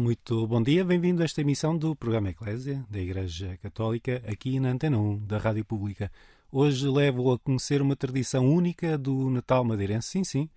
Muito 0.00 0.46
bom 0.46 0.62
dia. 0.62 0.82
Bem-vindo 0.82 1.20
a 1.20 1.26
esta 1.26 1.42
emissão 1.42 1.76
do 1.76 1.94
programa 1.94 2.30
Eclésia 2.30 2.82
da 2.88 2.98
Igreja 2.98 3.58
Católica 3.62 4.22
aqui 4.26 4.58
na 4.58 4.70
Antena 4.70 4.98
1 4.98 5.26
da 5.26 5.36
Rádio 5.36 5.62
Pública. 5.62 6.10
Hoje 6.50 6.88
levo 6.88 7.30
a 7.30 7.38
conhecer 7.38 7.82
uma 7.82 7.94
tradição 7.94 8.48
única 8.50 8.96
do 8.96 9.28
Natal 9.28 9.62
madeirense. 9.62 10.08
Sim, 10.08 10.24
sim, 10.24 10.50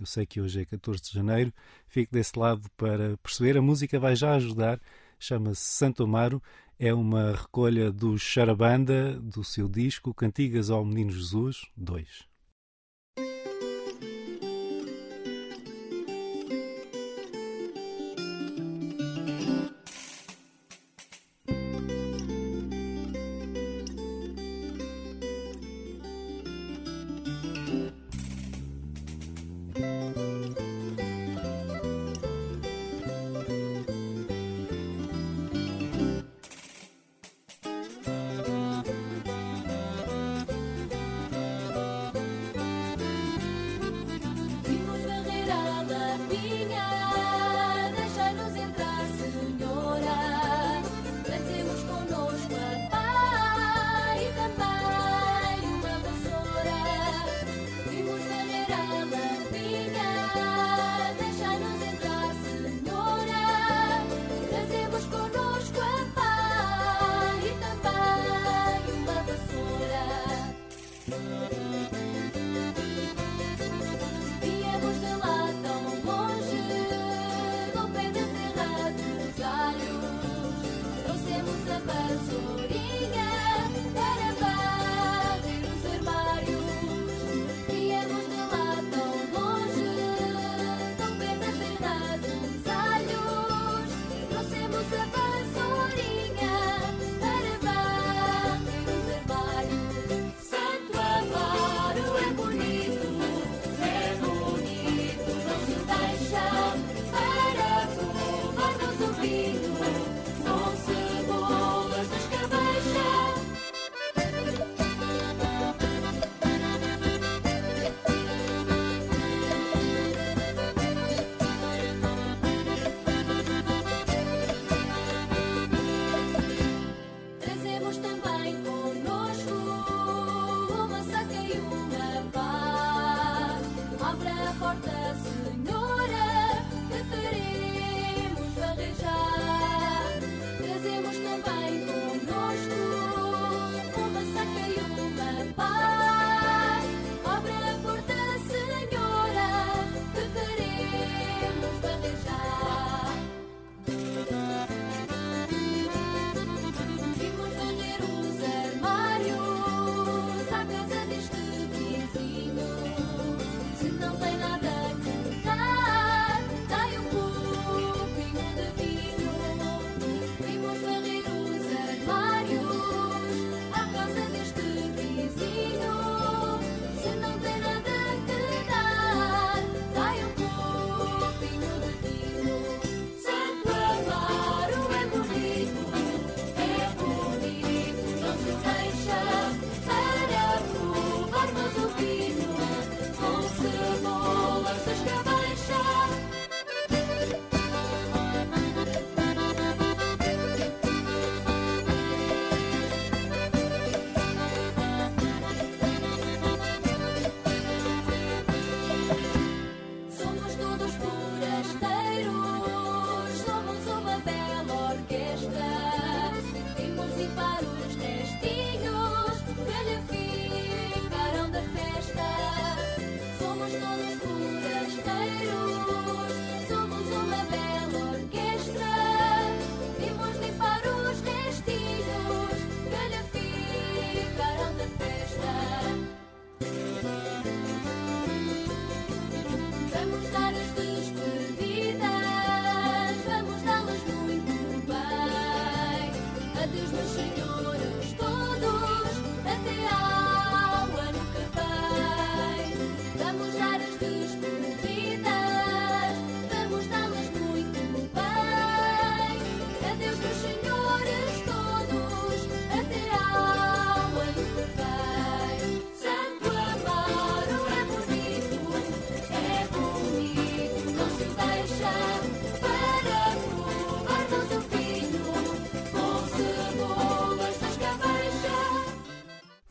eu 0.00 0.06
sei 0.06 0.24
que 0.24 0.40
hoje 0.40 0.62
é 0.62 0.64
14 0.64 1.02
de 1.02 1.10
janeiro. 1.12 1.52
Fico 1.86 2.10
desse 2.10 2.38
lado 2.38 2.62
para 2.74 3.18
perceber. 3.18 3.58
A 3.58 3.62
música 3.62 4.00
vai 4.00 4.16
já 4.16 4.34
ajudar. 4.34 4.80
Chama-se 5.20 5.60
Santo 5.60 6.02
Amaro. 6.02 6.42
É 6.78 6.94
uma 6.94 7.32
recolha 7.32 7.92
do 7.92 8.18
Charabanda, 8.18 9.20
do 9.20 9.44
seu 9.44 9.68
disco 9.68 10.14
Cantigas 10.14 10.70
ao 10.70 10.82
Menino 10.86 11.10
Jesus 11.10 11.66
2. 11.76 12.35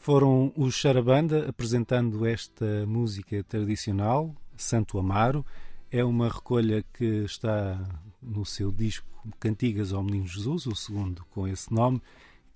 Foram 0.05 0.53
os 0.55 0.75
Charabanda 0.75 1.49
apresentando 1.49 2.27
esta 2.27 2.85
música 2.85 3.43
tradicional, 3.43 4.35
Santo 4.55 4.99
Amaro. 4.99 5.43
É 5.89 6.03
uma 6.03 6.29
recolha 6.29 6.85
que 6.93 7.23
está 7.23 7.83
no 8.21 8.45
seu 8.45 8.71
disco 8.71 9.07
Cantigas 9.39 9.91
ao 9.91 10.03
Menino 10.03 10.27
Jesus, 10.27 10.67
o 10.67 10.75
segundo 10.75 11.25
com 11.31 11.47
esse 11.47 11.73
nome. 11.73 11.99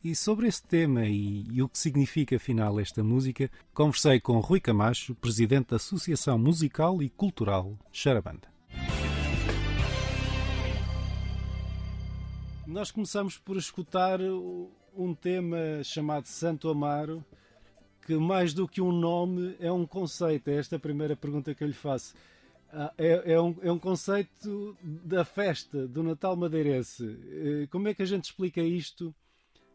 E 0.04 0.14
sobre 0.14 0.48
esse 0.48 0.62
tema 0.62 1.08
e, 1.08 1.48
e, 1.52 1.60
o 1.64 1.68
que 1.68 1.80
significa 1.80 2.36
afinal 2.36 2.80
esta 2.80 3.04
música, 3.04 3.50
conversei 3.74 4.20
com 4.20 4.40
Rui 4.42 4.60
Camacho, 4.60 5.16
presidente 5.16 5.70
da 5.70 5.78
Associação 5.78 6.38
Musical 6.38 7.02
e 7.02 7.10
Cultural 7.10 7.76
Charabanda. 7.92 8.48
Nós 12.68 12.92
começamos 12.92 13.40
por 13.40 13.58
escutar 13.58 14.20
um 14.96 15.16
tema 15.16 15.58
chamado 15.84 16.28
Santo 16.28 16.70
Amaro, 16.70 17.26
que 18.10 18.16
mais 18.16 18.56
do 18.56 18.68
que 18.68 18.82
um 18.82 18.92
nome 18.92 19.56
é 19.60 19.72
um 19.72 19.86
conceito. 19.86 20.50
É 20.50 20.56
esta 20.56 20.78
a 20.78 20.80
primeira 20.80 21.16
pergunta 21.16 21.54
que 21.54 21.64
eu 21.64 21.68
lhe 21.68 21.74
faço. 21.76 22.16
Ah, 22.74 22.92
é, 22.98 23.34
é, 23.34 23.40
um, 23.40 23.56
é 23.62 23.72
um 23.72 23.78
conceito 23.78 24.76
da 24.82 25.24
festa, 25.24 25.88
do 25.88 26.02
Natal 26.02 26.36
madeirense. 26.36 27.06
Eh, 27.06 27.68
como 27.68 27.88
é 27.88 27.94
que 27.94 28.02
a 28.02 28.06
gente 28.06 28.26
explica 28.26 28.62
isto 28.62 29.14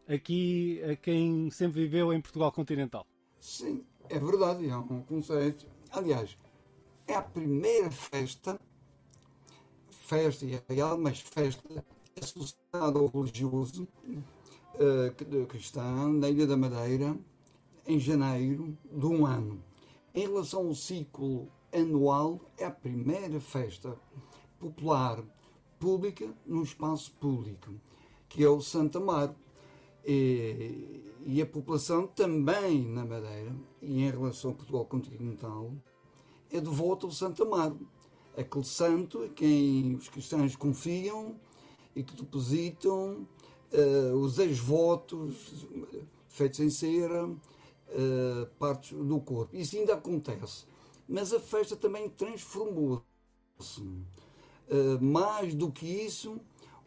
aqui 0.05 0.81
a 0.83 0.97
quem 0.97 1.49
sempre 1.49 1.83
viveu 1.83 2.11
em 2.11 2.19
Portugal 2.19 2.51
continental? 2.51 3.07
Sim, 3.39 3.85
é 4.09 4.19
verdade, 4.19 4.67
é 4.67 4.75
um 4.75 5.01
conceito. 5.03 5.65
Aliás, 5.89 6.37
é 7.07 7.13
a 7.13 7.21
primeira 7.21 7.89
festa, 7.89 8.59
festa 9.91 10.45
e 10.45 10.61
real, 10.67 10.97
mas 10.97 11.21
festa 11.21 11.85
associada 12.21 12.99
ao 12.99 13.07
religioso 13.07 13.87
uh, 14.73 15.45
cristão 15.47 16.11
na 16.11 16.29
Ilha 16.29 16.45
da 16.45 16.57
Madeira 16.57 17.17
em 17.87 17.99
janeiro 17.99 18.77
de 18.91 19.05
um 19.05 19.25
ano. 19.25 19.63
Em 20.13 20.21
relação 20.21 20.67
ao 20.67 20.75
ciclo 20.75 21.47
anual, 21.73 22.39
é 22.57 22.65
a 22.65 22.71
primeira 22.71 23.39
festa 23.39 23.97
popular 24.59 25.23
pública 25.79 26.27
no 26.45 26.63
espaço 26.63 27.11
público, 27.19 27.73
que 28.29 28.43
é 28.43 28.49
o 28.49 28.61
Santa 28.61 28.99
Mar. 28.99 29.35
E, 30.05 31.03
e, 31.25 31.41
a 31.41 31.45
população 31.45 32.05
também 32.05 32.85
na 32.85 33.03
Madeira, 33.03 33.55
e 33.81 34.03
em 34.03 34.11
relação 34.11 34.51
ao 34.51 34.55
Portugal 34.55 34.85
continental, 34.85 35.71
é 36.51 36.61
devota 36.61 37.07
ao 37.07 37.11
Santa 37.11 37.43
Mar, 37.43 37.73
aquele 38.37 38.63
santo 38.63 39.23
a 39.23 39.29
quem 39.29 39.95
os 39.95 40.07
cristãos 40.07 40.55
confiam 40.55 41.35
e 41.95 42.03
que 42.03 42.15
depositam 42.15 43.27
uh, 43.73 44.15
os 44.15 44.37
ex-votos 44.37 45.65
feitos 46.29 46.59
em 46.59 46.69
cera, 46.69 47.29
uh, 47.89 48.45
partes 48.57 48.97
do 48.97 49.19
corpo. 49.19 49.55
Isso 49.55 49.77
ainda 49.77 49.93
acontece. 49.93 50.65
Mas 51.07 51.33
a 51.33 51.39
festa 51.39 51.75
também 51.75 52.09
transformou-se. 52.09 53.81
Uh, 53.81 54.99
mais 55.01 55.53
do 55.53 55.71
que 55.71 55.85
isso, 55.85 56.39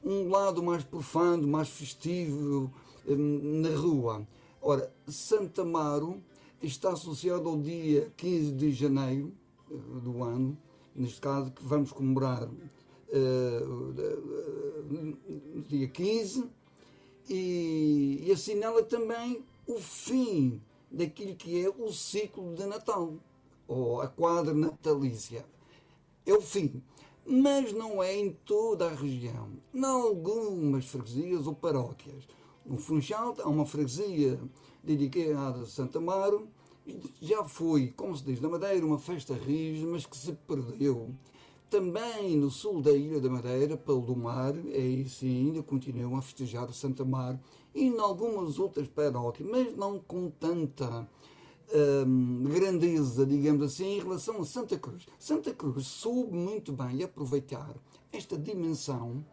um 0.04 0.28
lado 0.28 0.62
mais 0.62 0.82
profano, 0.84 1.46
mais 1.46 1.68
festivo 1.68 2.72
na 3.06 3.70
rua. 3.70 4.26
Ora, 4.60 4.92
Santa 5.06 5.62
Amaro 5.62 6.22
está 6.62 6.92
associado 6.92 7.48
ao 7.48 7.56
dia 7.56 8.12
15 8.16 8.52
de 8.52 8.72
janeiro 8.72 9.32
do 10.02 10.22
ano, 10.22 10.58
neste 10.94 11.20
caso 11.20 11.50
que 11.52 11.62
vamos 11.62 11.92
comemorar 11.92 12.48
uh, 12.48 12.52
dia 15.68 15.88
15, 15.88 16.50
e, 17.28 18.24
e 18.26 18.32
assinala 18.32 18.82
também 18.82 19.44
o 19.66 19.78
fim 19.78 20.60
daquilo 20.90 21.37
que 21.37 21.64
é 21.64 21.69
o 21.69 21.93
ciclo 21.93 22.55
de 22.55 22.67
Natal, 22.67 23.14
ou 23.67 24.00
a 24.00 24.08
quadra 24.08 24.55
natalícia. 24.55 25.44
É 26.25 26.32
o 26.32 26.40
fim. 26.40 26.82
Mas 27.26 27.73
não 27.73 28.02
é 28.02 28.17
em 28.17 28.32
toda 28.44 28.87
a 28.87 28.94
região. 28.94 29.50
Em 29.75 29.85
algumas 29.85 30.87
freguesias 30.87 31.46
ou 31.46 31.55
paróquias. 31.55 32.25
No 32.64 32.79
Funchal 32.79 33.35
há 33.40 33.49
uma 33.49 33.67
freguesia 33.67 34.40
dedicada 34.82 35.61
a 35.61 35.67
Santa 35.67 35.99
Amaro. 35.99 36.49
Já 37.20 37.44
foi, 37.44 37.88
como 37.88 38.17
se 38.17 38.25
diz 38.25 38.41
na 38.41 38.49
Madeira, 38.49 38.84
uma 38.84 38.99
festa 38.99 39.34
rija, 39.34 39.87
mas 39.87 40.06
que 40.06 40.17
se 40.17 40.32
perdeu. 40.32 41.11
Também 41.69 42.34
no 42.34 42.50
sul 42.50 42.81
da 42.81 42.93
Ilha 42.93 43.20
da 43.20 43.29
Madeira, 43.29 43.76
pelo 43.76 44.00
do 44.00 44.17
mar, 44.17 44.55
aí 44.55 45.06
sim 45.06 45.49
ainda 45.49 45.62
continuam 45.62 46.17
a 46.17 46.23
festejar 46.23 46.73
Santa 46.73 47.05
Mar 47.05 47.38
e 47.75 47.85
em 47.85 47.99
algumas 47.99 48.59
outras 48.59 48.88
paróquias, 48.88 49.49
mas 49.49 49.76
não 49.76 49.99
com 49.99 50.31
tanta 50.31 51.09
hum, 52.06 52.44
grandeza, 52.44 53.26
digamos 53.26 53.62
assim, 53.62 53.97
em 53.97 54.00
relação 54.00 54.41
a 54.41 54.44
Santa 54.44 54.79
Cruz. 54.79 55.06
Santa 55.19 55.53
Cruz 55.53 55.87
soube 55.87 56.35
muito 56.35 56.73
bem 56.73 57.03
aproveitar 57.03 57.75
esta 58.12 58.38
dimensão 58.38 59.25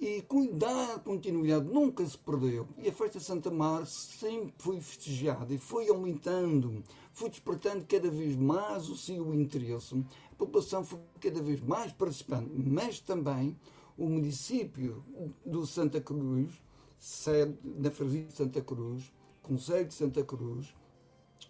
e 0.00 0.22
cuidar 0.22 0.94
a 0.94 0.98
continuidade 0.98 1.66
nunca 1.66 2.06
se 2.06 2.16
perdeu. 2.16 2.68
E 2.78 2.88
a 2.88 2.92
festa 2.92 3.18
de 3.18 3.24
Santa 3.24 3.50
Mar 3.50 3.84
sempre 3.86 4.54
foi 4.58 4.80
festejada 4.80 5.52
e 5.52 5.58
foi 5.58 5.88
aumentando, 5.88 6.84
foi 7.10 7.28
despertando 7.28 7.84
cada 7.84 8.08
vez 8.08 8.36
mais 8.36 8.88
o 8.88 8.96
seu 8.96 9.34
interesse. 9.34 9.96
A 10.30 10.34
população 10.36 10.84
foi 10.84 11.00
cada 11.20 11.42
vez 11.42 11.60
mais 11.60 11.92
participando, 11.92 12.50
mas 12.54 13.00
também 13.00 13.56
o 13.96 14.08
município 14.08 15.04
do 15.44 15.66
Santa 15.66 16.00
Cruz, 16.00 16.52
sede 16.98 17.56
na 17.64 17.90
freguesia 17.90 18.24
de 18.26 18.34
Santa 18.34 18.60
Cruz, 18.60 19.12
Conselho 19.42 19.86
de 19.86 19.94
Santa 19.94 20.24
Cruz, 20.24 20.74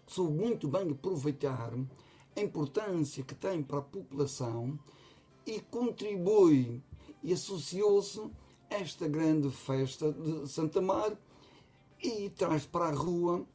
soube 0.07 0.37
muito 0.37 0.67
bem 0.67 0.89
aproveitar 0.89 1.73
a 2.35 2.41
importância 2.41 3.23
que 3.23 3.35
tem 3.35 3.61
para 3.61 3.79
a 3.79 3.81
população 3.81 4.79
e 5.45 5.59
contribui 5.59 6.81
e 7.23 7.33
associou-se 7.33 8.21
a 8.69 8.75
esta 8.75 9.07
grande 9.07 9.49
festa 9.49 10.11
de 10.11 10.47
Santa 10.47 10.81
Mar 10.81 11.17
e 12.01 12.29
traz 12.29 12.65
para 12.65 12.85
a 12.85 12.93
rua 12.93 13.45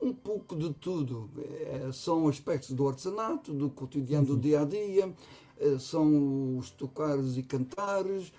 um 0.00 0.12
pouco 0.12 0.56
de 0.56 0.72
tudo. 0.74 1.28
É, 1.36 1.90
são 1.92 2.28
aspectos 2.28 2.70
do 2.70 2.88
artesanato, 2.88 3.52
do 3.52 3.68
cotidiano 3.68 4.26
do 4.26 4.36
dia 4.38 4.62
a 4.62 4.64
dia, 4.64 5.14
é, 5.58 5.78
são 5.78 6.56
os 6.56 6.70
tocares 6.70 7.36
e 7.36 7.42
cantares. 7.42 8.32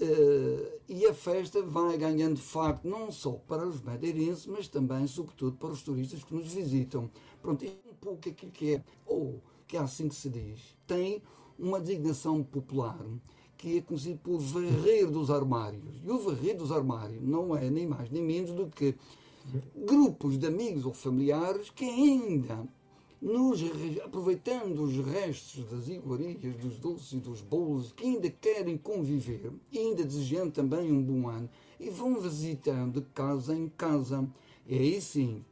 É, 0.00 0.78
e 0.88 1.06
a 1.06 1.14
festa 1.14 1.62
vai 1.62 1.96
ganhando 1.96 2.36
facto 2.36 2.84
não 2.88 3.12
só 3.12 3.32
para 3.32 3.66
os 3.66 3.80
madeirenses, 3.80 4.46
mas 4.46 4.66
também, 4.68 5.06
sobretudo, 5.06 5.56
para 5.56 5.70
os 5.70 5.82
turistas 5.82 6.24
que 6.24 6.34
nos 6.34 6.52
visitam. 6.52 7.10
Pronto, 7.40 7.64
é 7.64 7.68
um 7.68 7.94
pouco 8.00 8.28
aquilo 8.28 8.52
que 8.52 8.74
é, 8.74 8.84
ou 9.06 9.40
que 9.66 9.76
é 9.76 9.80
assim 9.80 10.08
que 10.08 10.14
se 10.14 10.28
diz, 10.28 10.76
tem 10.86 11.22
uma 11.58 11.80
designação 11.80 12.42
popular 12.42 13.04
que 13.56 13.78
é 13.78 13.80
conhecido 13.80 14.18
por 14.18 14.38
varrer 14.40 15.10
dos 15.10 15.30
armários. 15.30 16.02
E 16.02 16.10
o 16.10 16.18
varrer 16.18 16.56
dos 16.56 16.72
armários 16.72 17.22
não 17.22 17.56
é 17.56 17.70
nem 17.70 17.86
mais 17.86 18.10
nem 18.10 18.22
menos 18.22 18.50
do 18.50 18.66
que 18.66 18.94
grupos 19.74 20.38
de 20.38 20.46
amigos 20.46 20.84
ou 20.84 20.92
familiares 20.92 21.70
que 21.70 21.84
ainda, 21.84 22.66
nos, 23.24 23.58
aproveitando 24.04 24.82
os 24.82 24.98
restos 24.98 25.64
das 25.70 25.88
iguarias, 25.88 26.54
dos 26.56 26.76
doces 26.76 27.12
e 27.12 27.16
dos 27.16 27.40
bolos, 27.40 27.90
que 27.92 28.04
ainda 28.04 28.28
querem 28.28 28.76
conviver, 28.76 29.50
ainda 29.74 30.04
desejando 30.04 30.50
também 30.50 30.92
um 30.92 31.02
bom 31.02 31.26
ano, 31.26 31.48
e 31.80 31.88
vão 31.88 32.20
visitando 32.20 33.00
casa 33.14 33.56
em 33.56 33.66
casa. 33.66 34.28
E 34.66 34.76
aí 34.76 35.00
sim, 35.00 35.42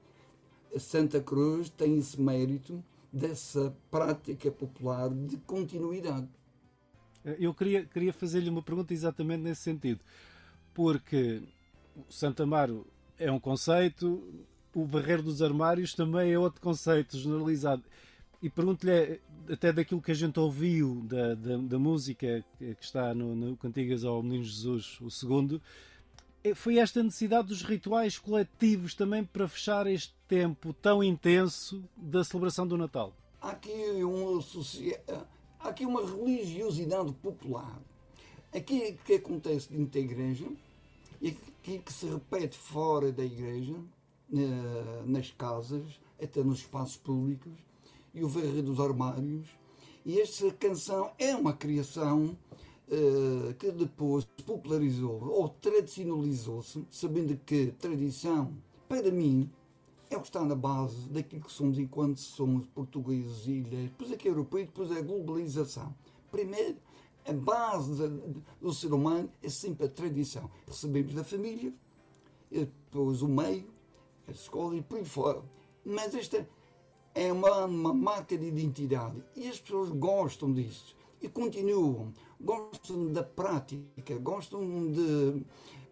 Santa 0.78 1.18
Cruz 1.22 1.70
tem 1.70 1.96
esse 1.96 2.20
mérito 2.20 2.84
dessa 3.10 3.74
prática 3.90 4.50
popular 4.50 5.08
de 5.08 5.38
continuidade. 5.38 6.28
Eu 7.24 7.54
queria, 7.54 7.86
queria 7.86 8.12
fazer-lhe 8.12 8.50
uma 8.50 8.62
pergunta 8.62 8.92
exatamente 8.92 9.40
nesse 9.40 9.62
sentido, 9.62 10.00
porque 10.74 11.42
Santa 12.10 12.42
Amaro 12.42 12.86
é 13.18 13.32
um 13.32 13.40
conceito, 13.40 14.22
o 14.74 14.84
barreiro 14.84 15.22
dos 15.22 15.42
armários 15.42 15.94
também 15.94 16.32
é 16.32 16.38
outro 16.38 16.60
conceito 16.60 17.16
generalizado. 17.18 17.82
E 18.42 18.50
pergunto-lhe, 18.50 19.20
até 19.48 19.72
daquilo 19.72 20.02
que 20.02 20.10
a 20.10 20.14
gente 20.14 20.38
ouviu 20.40 21.02
da, 21.04 21.34
da, 21.34 21.56
da 21.58 21.78
música 21.78 22.44
que 22.58 22.76
está 22.80 23.14
no, 23.14 23.36
no 23.36 23.56
Cantigas 23.56 24.04
ao 24.04 24.22
Menino 24.22 24.44
Jesus, 24.44 24.98
o 25.00 25.10
segundo, 25.10 25.62
é, 26.44 26.54
foi 26.54 26.78
esta 26.78 27.00
necessidade 27.02 27.48
dos 27.48 27.62
rituais 27.62 28.18
coletivos 28.18 28.94
também 28.94 29.24
para 29.24 29.46
fechar 29.46 29.86
este 29.86 30.12
tempo 30.26 30.72
tão 30.72 31.02
intenso 31.02 31.84
da 31.96 32.24
celebração 32.24 32.66
do 32.66 32.76
Natal? 32.76 33.14
Há 33.40 33.50
aqui 33.50 33.70
um, 34.04 34.40
há 35.60 35.68
aqui 35.68 35.86
uma 35.86 36.04
religiosidade 36.04 37.12
popular. 37.14 37.80
Aquilo 38.52 38.98
que 39.04 39.14
acontece 39.14 39.72
dentro 39.72 39.92
da 39.92 40.00
igreja 40.00 40.46
e 41.20 41.28
aquilo 41.28 41.82
que 41.82 41.92
se 41.92 42.06
repete 42.06 42.56
fora 42.56 43.12
da 43.12 43.24
igreja, 43.24 43.76
nas 45.06 45.30
casas, 45.30 46.00
até 46.22 46.42
nos 46.42 46.60
espaços 46.60 46.96
públicos, 46.96 47.52
e 48.14 48.24
o 48.24 48.28
varrer 48.28 48.62
dos 48.62 48.80
armários. 48.80 49.46
E 50.04 50.20
esta 50.20 50.50
canção 50.52 51.12
é 51.18 51.34
uma 51.36 51.52
criação 51.52 52.36
uh, 52.88 53.54
que 53.54 53.70
depois 53.70 54.24
popularizou 54.44 55.22
ou 55.28 55.48
tradicionalizou-se, 55.48 56.84
sabendo 56.90 57.36
que 57.44 57.72
tradição, 57.78 58.52
para 58.88 59.10
mim, 59.10 59.50
é 60.10 60.16
o 60.16 60.20
que 60.20 60.26
está 60.26 60.44
na 60.44 60.54
base 60.54 61.08
daquilo 61.08 61.42
que 61.42 61.52
somos 61.52 61.78
enquanto 61.78 62.18
somos 62.20 62.66
portugueses, 62.66 63.46
ilhas, 63.46 63.84
depois 63.84 64.12
aqui 64.12 64.28
é 64.28 64.30
europeu, 64.30 64.64
depois 64.64 64.90
é 64.90 64.98
a 64.98 65.02
globalização. 65.02 65.94
Primeiro, 66.30 66.76
a 67.24 67.32
base 67.32 68.08
do 68.60 68.72
ser 68.72 68.92
humano 68.92 69.30
é 69.42 69.48
sempre 69.48 69.86
a 69.86 69.88
tradição. 69.88 70.50
Recebemos 70.66 71.14
da 71.14 71.22
família, 71.22 71.72
depois 72.50 73.22
o 73.22 73.28
meio, 73.28 73.64
a 74.26 74.30
escola 74.30 74.76
e 74.76 74.82
por 74.82 74.98
aí 74.98 75.04
fora. 75.04 75.42
Mas 75.84 76.14
esta 76.14 76.48
é 77.14 77.32
uma, 77.32 77.66
uma 77.66 77.92
marca 77.92 78.36
de 78.36 78.46
identidade 78.46 79.22
e 79.36 79.48
as 79.48 79.60
pessoas 79.60 79.90
gostam 79.90 80.52
disso 80.52 80.96
e 81.20 81.28
continuam. 81.28 82.12
Gostam 82.40 83.12
da 83.12 83.22
prática, 83.22 84.18
gostam 84.18 84.90
de, 84.90 85.44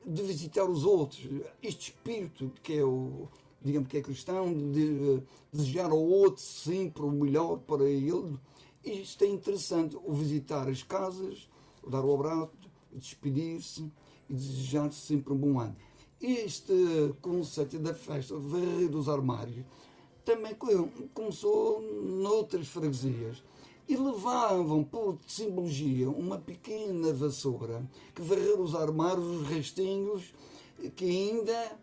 de 0.05 0.23
visitar 0.23 0.65
os 0.65 0.85
outros. 0.85 1.29
Este 1.63 1.91
espírito 1.91 2.51
que 2.63 2.75
é 2.75 2.85
o, 2.85 3.29
digamos 3.63 3.89
que 3.89 3.99
é 3.99 4.03
cristão, 4.03 4.53
de 4.53 5.23
desejar 5.53 5.91
ao 5.91 6.03
outro 6.03 6.43
sempre 6.43 7.03
o 7.03 7.11
melhor 7.11 7.59
para 7.59 7.85
ele. 7.85 8.39
Isto 8.83 9.25
é 9.25 9.29
interessante, 9.29 9.97
o 10.03 10.13
visitar 10.13 10.69
as 10.69 10.83
casas, 10.83 11.49
o 11.83 11.91
dar 11.91 12.05
o 12.05 12.15
abraço, 12.15 12.51
despedir-se 12.93 13.93
e 14.29 14.35
desejar 14.35 14.91
sempre 14.91 15.33
um 15.33 15.37
bom 15.37 15.61
ano. 15.61 15.77
Este 16.21 17.15
conceito 17.23 17.79
da 17.79 17.95
festa, 17.95 18.37
varrer 18.37 18.89
dos 18.89 19.09
armários, 19.09 19.65
também 20.25 20.55
começou 21.15 21.81
noutras 21.81 22.69
freguesias 22.69 23.43
e 23.89 23.97
levavam 23.97 24.85
por 24.85 25.19
simbologia 25.27 26.09
uma 26.11 26.39
pequena 26.39 27.13
vassoura 27.13 27.83
que 28.15 28.23
varrer 28.23 28.61
os 28.61 28.75
armários, 28.75 29.25
os 29.25 29.49
restinhos, 29.49 30.33
que 30.95 31.05
ainda 31.05 31.79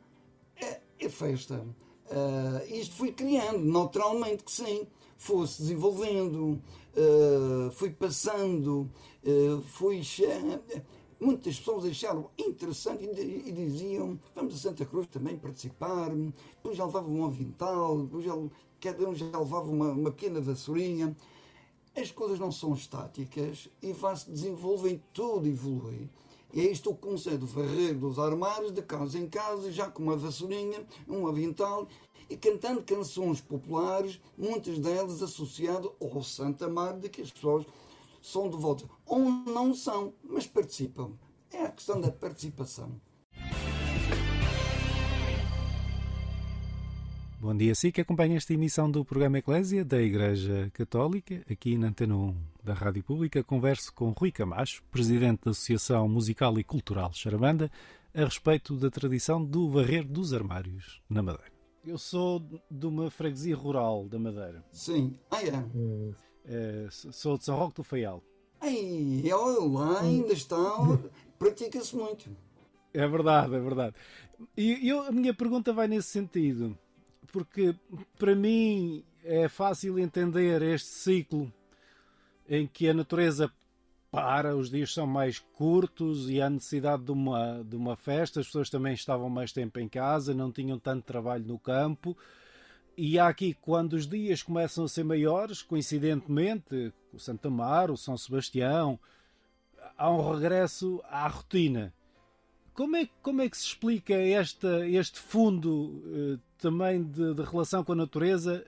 é, 0.55 0.79
é 0.99 1.09
festa. 1.09 1.65
Uh, 2.05 2.73
isto 2.73 2.95
foi 2.95 3.11
criando, 3.11 3.65
naturalmente 3.65 4.43
que 4.43 4.51
sim, 4.51 4.87
foi-se 5.17 5.63
desenvolvendo, 5.63 6.61
uh, 6.95 7.71
foi 7.71 7.89
passando, 7.89 8.89
uh, 9.23 9.61
foi. 9.63 10.01
Muitas 11.19 11.57
pessoas 11.57 11.85
acharam 11.85 12.29
interessante 12.37 13.03
e, 13.03 13.51
diziam: 13.51 14.19
vamos 14.35 14.53
a 14.53 14.57
Santa 14.57 14.85
Cruz 14.85 15.07
também 15.07 15.37
participar. 15.37 16.11
Depois 16.11 16.77
já 16.77 16.85
levavam 16.85 17.11
um 17.11 17.25
avental, 17.25 18.03
depois 18.03 18.23
já, 18.23 18.33
cada 18.79 19.09
um 19.09 19.15
já 19.15 19.25
levava 19.25 19.69
uma, 19.69 19.91
uma 19.91 20.11
pequena 20.11 20.39
vassourinha. 20.39 21.15
As 21.95 22.11
coisas 22.11 22.37
não 22.37 22.51
são 22.51 22.73
estáticas 22.75 23.67
e 23.81 23.91
vai-se 23.91 24.29
desenvolvem, 24.29 25.01
tudo 25.11 25.47
evolui. 25.47 26.07
E 26.53 26.61
é 26.61 26.71
isto 26.71 26.91
o 26.91 26.95
conceito 26.95 27.45
varrer 27.47 27.97
dos 27.97 28.19
armários, 28.19 28.71
de 28.71 28.83
casa 28.83 29.17
em 29.17 29.27
casa, 29.27 29.71
já 29.71 29.89
com 29.89 30.03
uma 30.03 30.15
vassourinha, 30.15 30.85
um 31.07 31.27
avental, 31.27 31.87
e 32.29 32.37
cantando 32.37 32.83
canções 32.83 33.41
populares, 33.41 34.21
muitas 34.37 34.77
delas 34.79 35.21
associadas 35.23 35.91
ao 35.99 36.23
Santa 36.23 36.69
Mar, 36.69 36.97
de 36.97 37.09
que 37.09 37.21
as 37.21 37.31
pessoas 37.31 37.65
são 38.27 38.49
devotas. 38.49 38.87
Ou 39.05 39.19
não 39.19 39.73
são, 39.73 40.13
mas 40.23 40.45
participam. 40.45 41.13
É 41.51 41.63
a 41.63 41.71
questão 41.71 42.01
da 42.01 42.11
participação. 42.11 42.99
Bom 47.39 47.55
dia, 47.55 47.73
sim, 47.75 47.91
que 47.91 48.01
acompanha 48.01 48.35
esta 48.35 48.53
emissão 48.53 48.89
do 48.89 49.05
programa 49.05 49.37
Eclésia 49.37 49.85
da 49.85 50.01
Igreja 50.01 50.69
Católica, 50.73 51.45
aqui 51.49 51.77
na 51.77 51.87
Antena 51.87 52.15
1 52.15 52.35
da 52.63 52.73
Rádio 52.73 53.03
Pública. 53.03 53.43
Converso 53.43 53.93
com 53.93 54.09
Rui 54.09 54.31
Camacho, 54.31 54.83
presidente 54.91 55.45
da 55.45 55.51
Associação 55.51 56.09
Musical 56.09 56.59
e 56.59 56.63
Cultural 56.63 57.13
Charabanda, 57.13 57.71
a 58.13 58.25
respeito 58.25 58.75
da 58.75 58.89
tradição 58.89 59.43
do 59.43 59.69
varrer 59.69 60.05
dos 60.05 60.33
armários 60.33 61.01
na 61.09 61.21
Madeira. 61.21 61.51
Eu 61.85 61.97
sou 61.97 62.43
de 62.69 62.85
uma 62.85 63.09
freguesia 63.09 63.55
rural 63.55 64.09
da 64.09 64.19
Madeira. 64.19 64.65
Sim, 64.71 65.15
ah, 65.31 65.41
é. 65.41 65.63
É 66.47 66.87
sou 66.89 67.37
de 67.37 67.45
São 67.45 67.57
Roque 67.57 67.75
do 67.75 67.83
Feial. 67.83 68.23
Ei, 68.61 69.23
lá 69.31 70.01
ainda 70.01 70.33
está, 70.33 70.57
pratica-se 71.37 71.95
muito. 71.95 72.29
É 72.93 73.07
verdade, 73.07 73.55
é 73.55 73.59
verdade. 73.59 73.95
E 74.55 74.87
eu, 74.87 75.01
a 75.01 75.11
minha 75.11 75.33
pergunta 75.33 75.73
vai 75.73 75.87
nesse 75.87 76.09
sentido 76.09 76.77
porque 77.31 77.75
para 78.17 78.35
mim 78.35 79.03
é 79.23 79.47
fácil 79.47 79.99
entender 79.99 80.61
este 80.61 80.87
ciclo 80.87 81.51
em 82.47 82.65
que 82.65 82.87
a 82.89 82.93
natureza 82.93 83.51
para, 84.09 84.55
os 84.55 84.69
dias 84.69 84.93
são 84.93 85.05
mais 85.05 85.39
curtos 85.39 86.29
e 86.29 86.41
há 86.41 86.49
necessidade 86.49 87.03
de 87.03 87.11
uma, 87.11 87.63
de 87.63 87.75
uma 87.75 87.95
festa, 87.95 88.39
as 88.39 88.45
pessoas 88.45 88.69
também 88.69 88.93
estavam 88.93 89.29
mais 89.29 89.51
tempo 89.51 89.79
em 89.79 89.87
casa, 89.87 90.33
não 90.33 90.51
tinham 90.51 90.79
tanto 90.79 91.03
trabalho 91.03 91.45
no 91.45 91.59
campo. 91.59 92.17
E 92.97 93.19
há 93.19 93.27
aqui, 93.27 93.53
quando 93.53 93.93
os 93.93 94.07
dias 94.07 94.41
começam 94.41 94.83
a 94.83 94.87
ser 94.87 95.03
maiores, 95.03 95.61
coincidentemente, 95.61 96.91
o 97.13 97.19
Santa 97.19 97.47
Mar, 97.47 97.91
o 97.91 97.95
São 97.95 98.17
Sebastião, 98.17 98.99
há 99.95 100.09
um 100.09 100.33
regresso 100.33 100.99
à 101.07 101.27
rotina. 101.27 101.93
Como 102.73 102.95
é, 102.95 103.07
como 103.21 103.43
é 103.43 103.49
que 103.49 103.57
se 103.57 103.65
explica 103.65 104.15
esta, 104.15 104.87
este 104.87 105.19
fundo 105.19 106.01
eh, 106.07 106.39
também 106.57 107.03
de, 107.03 107.35
de, 107.35 107.41
relação 107.43 107.83
com 107.83 107.91
a 107.91 107.95
natureza, 107.95 108.65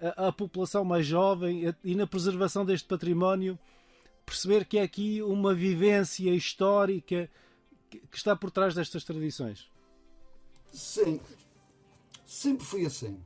a, 0.00 0.26
a, 0.26 0.32
população 0.32 0.84
mais 0.84 1.06
jovem 1.06 1.72
e 1.84 1.94
na 1.94 2.06
preservação 2.06 2.64
deste 2.64 2.88
património, 2.88 3.56
perceber 4.26 4.64
que 4.64 4.78
é 4.78 4.82
aqui 4.82 5.22
uma 5.22 5.54
vivência 5.54 6.30
histórica 6.34 7.30
que, 7.88 7.98
que 7.98 8.16
está 8.16 8.34
por 8.34 8.50
trás 8.50 8.74
destas 8.74 9.04
tradições? 9.04 9.70
Sim, 10.72 11.20
sempre 12.26 12.64
foi 12.64 12.84
assim. 12.84 13.20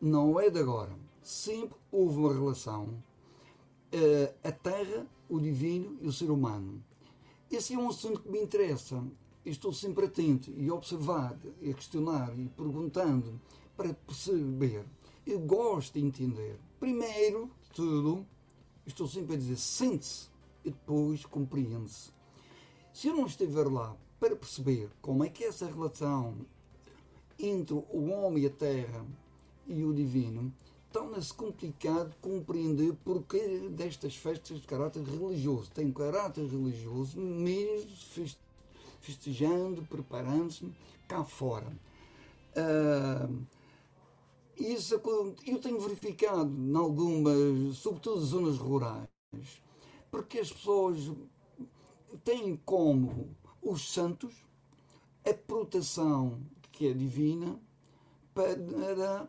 Não 0.00 0.38
é 0.38 0.50
de 0.50 0.58
agora. 0.58 0.96
Sempre 1.22 1.76
houve 1.90 2.18
uma 2.18 2.32
relação 2.32 2.84
uh, 2.84 4.34
a 4.42 4.52
terra, 4.52 5.06
o 5.28 5.40
divino 5.40 5.96
e 6.00 6.06
o 6.06 6.12
ser 6.12 6.30
humano. 6.30 6.82
Esse 7.50 7.74
é 7.74 7.78
um 7.78 7.88
assunto 7.88 8.20
que 8.20 8.30
me 8.30 8.40
interessa 8.40 9.02
estou 9.50 9.72
sempre 9.72 10.06
atento 10.06 10.50
e 10.56 10.68
a 10.68 10.74
observar, 10.74 11.38
e 11.60 11.70
a 11.70 11.74
questionar 11.74 12.38
e 12.38 12.48
perguntando 12.48 13.40
para 13.76 13.92
perceber. 13.92 14.84
Eu 15.26 15.40
gosto 15.40 15.98
de 15.98 16.04
entender. 16.04 16.58
Primeiro 16.80 17.50
de 17.62 17.70
tudo, 17.70 18.26
estou 18.86 19.06
sempre 19.06 19.34
a 19.34 19.38
dizer 19.38 19.56
sente-se 19.56 20.28
e 20.64 20.70
depois 20.70 21.24
compreende-se. 21.26 22.12
Se 22.92 23.08
eu 23.08 23.14
não 23.14 23.26
estiver 23.26 23.66
lá 23.66 23.96
para 24.18 24.36
perceber 24.36 24.90
como 25.02 25.24
é 25.24 25.28
que 25.28 25.44
é 25.44 25.48
essa 25.48 25.66
relação 25.66 26.36
entre 27.38 27.74
o 27.74 28.10
homem 28.10 28.44
e 28.44 28.46
a 28.46 28.50
terra 28.50 29.04
e 29.66 29.84
o 29.84 29.92
divino, 29.92 30.52
torna-se 30.92 31.34
complicado 31.34 32.14
compreender 32.20 32.94
porque 33.04 33.68
destas 33.70 34.14
festas 34.16 34.60
de 34.60 34.66
caráter 34.66 35.02
religioso. 35.02 35.70
Tem 35.72 35.92
caráter 35.92 36.46
religioso 36.46 37.18
mesmo 37.18 37.90
festejando, 39.00 39.82
preparando-se 39.82 40.72
cá 41.08 41.24
fora. 41.24 41.72
Uh, 42.56 43.44
isso 44.56 44.94
eu 44.94 45.58
tenho 45.58 45.80
verificado 45.80 46.48
em 46.48 46.76
algumas, 46.76 47.76
sobretudo 47.76 48.20
zonas 48.20 48.56
rurais, 48.56 49.08
porque 50.10 50.38
as 50.38 50.52
pessoas 50.52 51.10
têm 52.22 52.56
como 52.64 53.34
os 53.60 53.92
santos 53.92 54.32
a 55.28 55.34
proteção 55.34 56.40
que 56.70 56.86
é 56.86 56.92
divina 56.92 57.58
para 58.32 59.28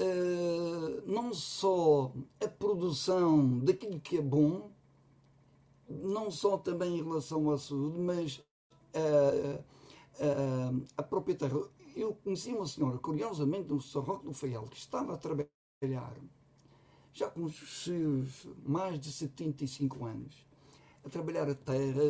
uh, 0.00 1.02
não 1.06 1.32
só 1.32 2.12
a 2.42 2.48
produção 2.48 3.58
daquilo 3.58 4.00
que 4.00 4.18
é 4.18 4.22
bom, 4.22 4.70
não 5.88 6.30
só 6.30 6.58
também 6.58 6.98
em 6.98 7.02
relação 7.02 7.50
à 7.50 7.58
saúde, 7.58 7.98
mas 7.98 8.42
a, 8.94 9.62
a, 10.24 11.00
a 11.00 11.02
própria 11.02 11.36
terra. 11.36 11.58
Eu 11.94 12.14
conheci 12.14 12.52
uma 12.52 12.66
senhora, 12.66 12.98
curiosamente, 12.98 13.68
no 13.68 13.80
São 13.80 14.02
Roque 14.02 14.26
do 14.26 14.34
Feial, 14.34 14.66
que 14.66 14.76
estava 14.76 15.14
a 15.14 15.16
trabalhar, 15.16 16.14
já 17.12 17.30
com 17.30 17.44
os 17.44 17.84
seus 17.84 18.46
mais 18.64 19.00
de 19.00 19.10
75 19.10 20.04
anos, 20.04 20.46
a 21.04 21.08
trabalhar 21.08 21.48
a 21.48 21.54
terra, 21.54 22.02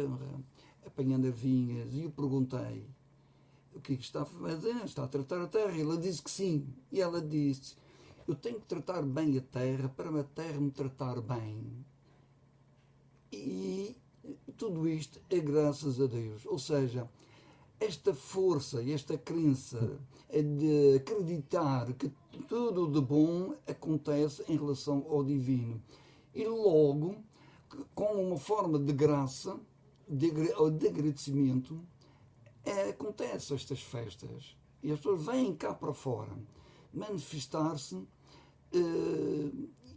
apanhando 0.85 1.31
vinhas, 1.33 1.93
e 1.95 2.03
eu 2.03 2.11
perguntei 2.11 2.89
o 3.77 3.81
que, 3.81 3.93
é 3.93 3.97
que 3.97 4.03
está 4.03 4.23
a 4.23 4.25
fazer, 4.25 4.75
está 4.85 5.05
a 5.05 5.09
tratar 5.09 5.43
a 5.43 5.47
terra? 5.47 5.79
Ela 5.79 5.99
disse 5.99 6.23
que 6.23 6.31
sim. 6.31 6.67
E 6.91 7.01
ela 7.01 7.21
disse, 7.21 7.75
eu 8.27 8.35
tenho 8.35 8.59
que 8.59 8.67
tratar 8.67 9.03
bem 9.03 9.37
a 9.37 9.41
terra 9.41 9.89
para 9.89 10.21
a 10.21 10.25
terra 10.25 10.59
me 10.59 10.71
tratar 10.71 11.21
bem. 11.21 11.85
E 13.31 13.97
tudo 14.57 14.89
isto 14.89 15.21
é 15.29 15.39
graças 15.39 16.01
a 16.01 16.07
Deus. 16.07 16.47
Ou 16.47 16.59
seja, 16.59 17.09
esta 17.79 18.15
força 18.15 18.83
e 18.83 18.93
esta 18.93 19.19
crença 19.19 20.01
é 20.29 20.41
de 20.41 20.97
acreditar 20.97 21.93
que 21.93 22.11
tudo 22.49 22.91
de 22.91 23.01
bom 23.07 23.55
acontece 23.69 24.43
em 24.49 24.57
relação 24.57 25.07
ao 25.11 25.23
divino. 25.23 25.83
E 26.35 26.45
logo, 26.47 27.17
com 27.95 28.15
uma 28.15 28.39
forma 28.39 28.79
de 28.79 28.93
graça, 28.93 29.59
de, 30.09 30.31
de 30.31 30.89
agradecimento, 30.89 31.81
é, 32.67 32.91
acontecem 32.91 33.57
estas 33.57 33.81
festas. 33.81 34.57
E 34.83 34.93
as 34.93 34.99
pessoas 34.99 35.25
vêm 35.25 35.55
cá 35.55 35.73
para 35.73 35.95
fora. 35.95 36.37
manifestar-se 36.93 37.97
eh, 38.73 39.51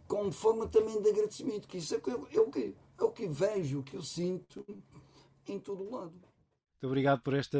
como 0.07 0.31
forma 0.31 0.67
também 0.67 1.01
de 1.01 1.09
agradecimento, 1.09 1.67
que 1.67 1.77
isso 1.77 1.95
é, 1.95 1.97
é, 1.97 2.39
o 2.39 2.49
que, 2.49 2.73
é 2.97 3.03
o 3.03 3.11
que 3.11 3.27
vejo, 3.27 3.79
o 3.79 3.83
que 3.83 3.95
eu 3.95 4.01
sinto 4.01 4.65
em 5.47 5.59
todo 5.59 5.83
o 5.83 5.91
lado. 5.91 6.11
Muito 6.11 6.87
obrigado 6.87 7.21
por 7.21 7.33
esta 7.33 7.59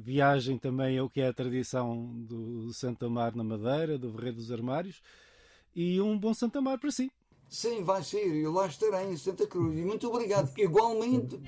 viagem 0.00 0.58
também 0.58 0.98
ao 0.98 1.10
que 1.10 1.20
é 1.20 1.28
a 1.28 1.34
tradição 1.34 2.06
do 2.22 2.72
Santo 2.72 3.06
Amar 3.06 3.34
na 3.34 3.44
Madeira, 3.44 3.98
do 3.98 4.10
Verreiro 4.10 4.36
dos 4.36 4.50
Armários, 4.50 5.02
e 5.74 6.00
um 6.00 6.18
bom 6.18 6.32
Santo 6.32 6.58
Amar 6.58 6.78
para 6.78 6.90
si. 6.90 7.10
Sim, 7.48 7.82
vai 7.82 8.02
ser, 8.02 8.24
eu 8.34 8.52
lá 8.52 8.66
estarei 8.66 9.10
em 9.10 9.16
Santa 9.16 9.46
Cruz. 9.46 9.78
E 9.78 9.84
muito 9.84 10.08
obrigado, 10.08 10.52
igualmente. 10.56 11.38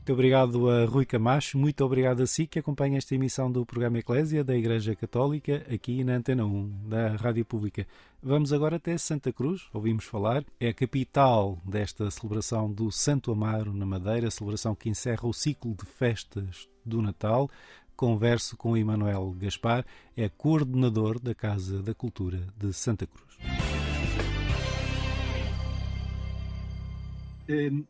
Muito 0.00 0.14
obrigado 0.14 0.70
a 0.70 0.86
Rui 0.86 1.04
Camacho, 1.04 1.58
muito 1.58 1.84
obrigado 1.84 2.22
a 2.22 2.26
si 2.26 2.46
que 2.46 2.58
acompanha 2.58 2.96
esta 2.96 3.14
emissão 3.14 3.52
do 3.52 3.66
programa 3.66 3.98
Eclésia 3.98 4.42
da 4.42 4.56
Igreja 4.56 4.96
Católica 4.96 5.62
aqui 5.70 6.02
na 6.02 6.14
Antena 6.14 6.42
1 6.46 6.88
da 6.88 7.16
Rádio 7.16 7.44
Pública. 7.44 7.86
Vamos 8.22 8.50
agora 8.50 8.76
até 8.76 8.96
Santa 8.96 9.30
Cruz, 9.30 9.68
ouvimos 9.74 10.06
falar, 10.06 10.42
é 10.58 10.68
a 10.68 10.74
capital 10.74 11.58
desta 11.66 12.10
celebração 12.10 12.72
do 12.72 12.90
Santo 12.90 13.30
Amaro 13.30 13.74
na 13.74 13.84
Madeira, 13.84 14.30
celebração 14.30 14.74
que 14.74 14.88
encerra 14.88 15.28
o 15.28 15.34
ciclo 15.34 15.74
de 15.74 15.84
festas 15.84 16.66
do 16.84 17.02
Natal. 17.02 17.50
Converso 17.94 18.56
com 18.56 18.74
Emanuel 18.74 19.36
Gaspar, 19.38 19.84
é 20.16 20.30
coordenador 20.30 21.20
da 21.20 21.34
Casa 21.34 21.82
da 21.82 21.92
Cultura 21.92 22.48
de 22.56 22.72
Santa 22.72 23.06
Cruz. 23.06 23.29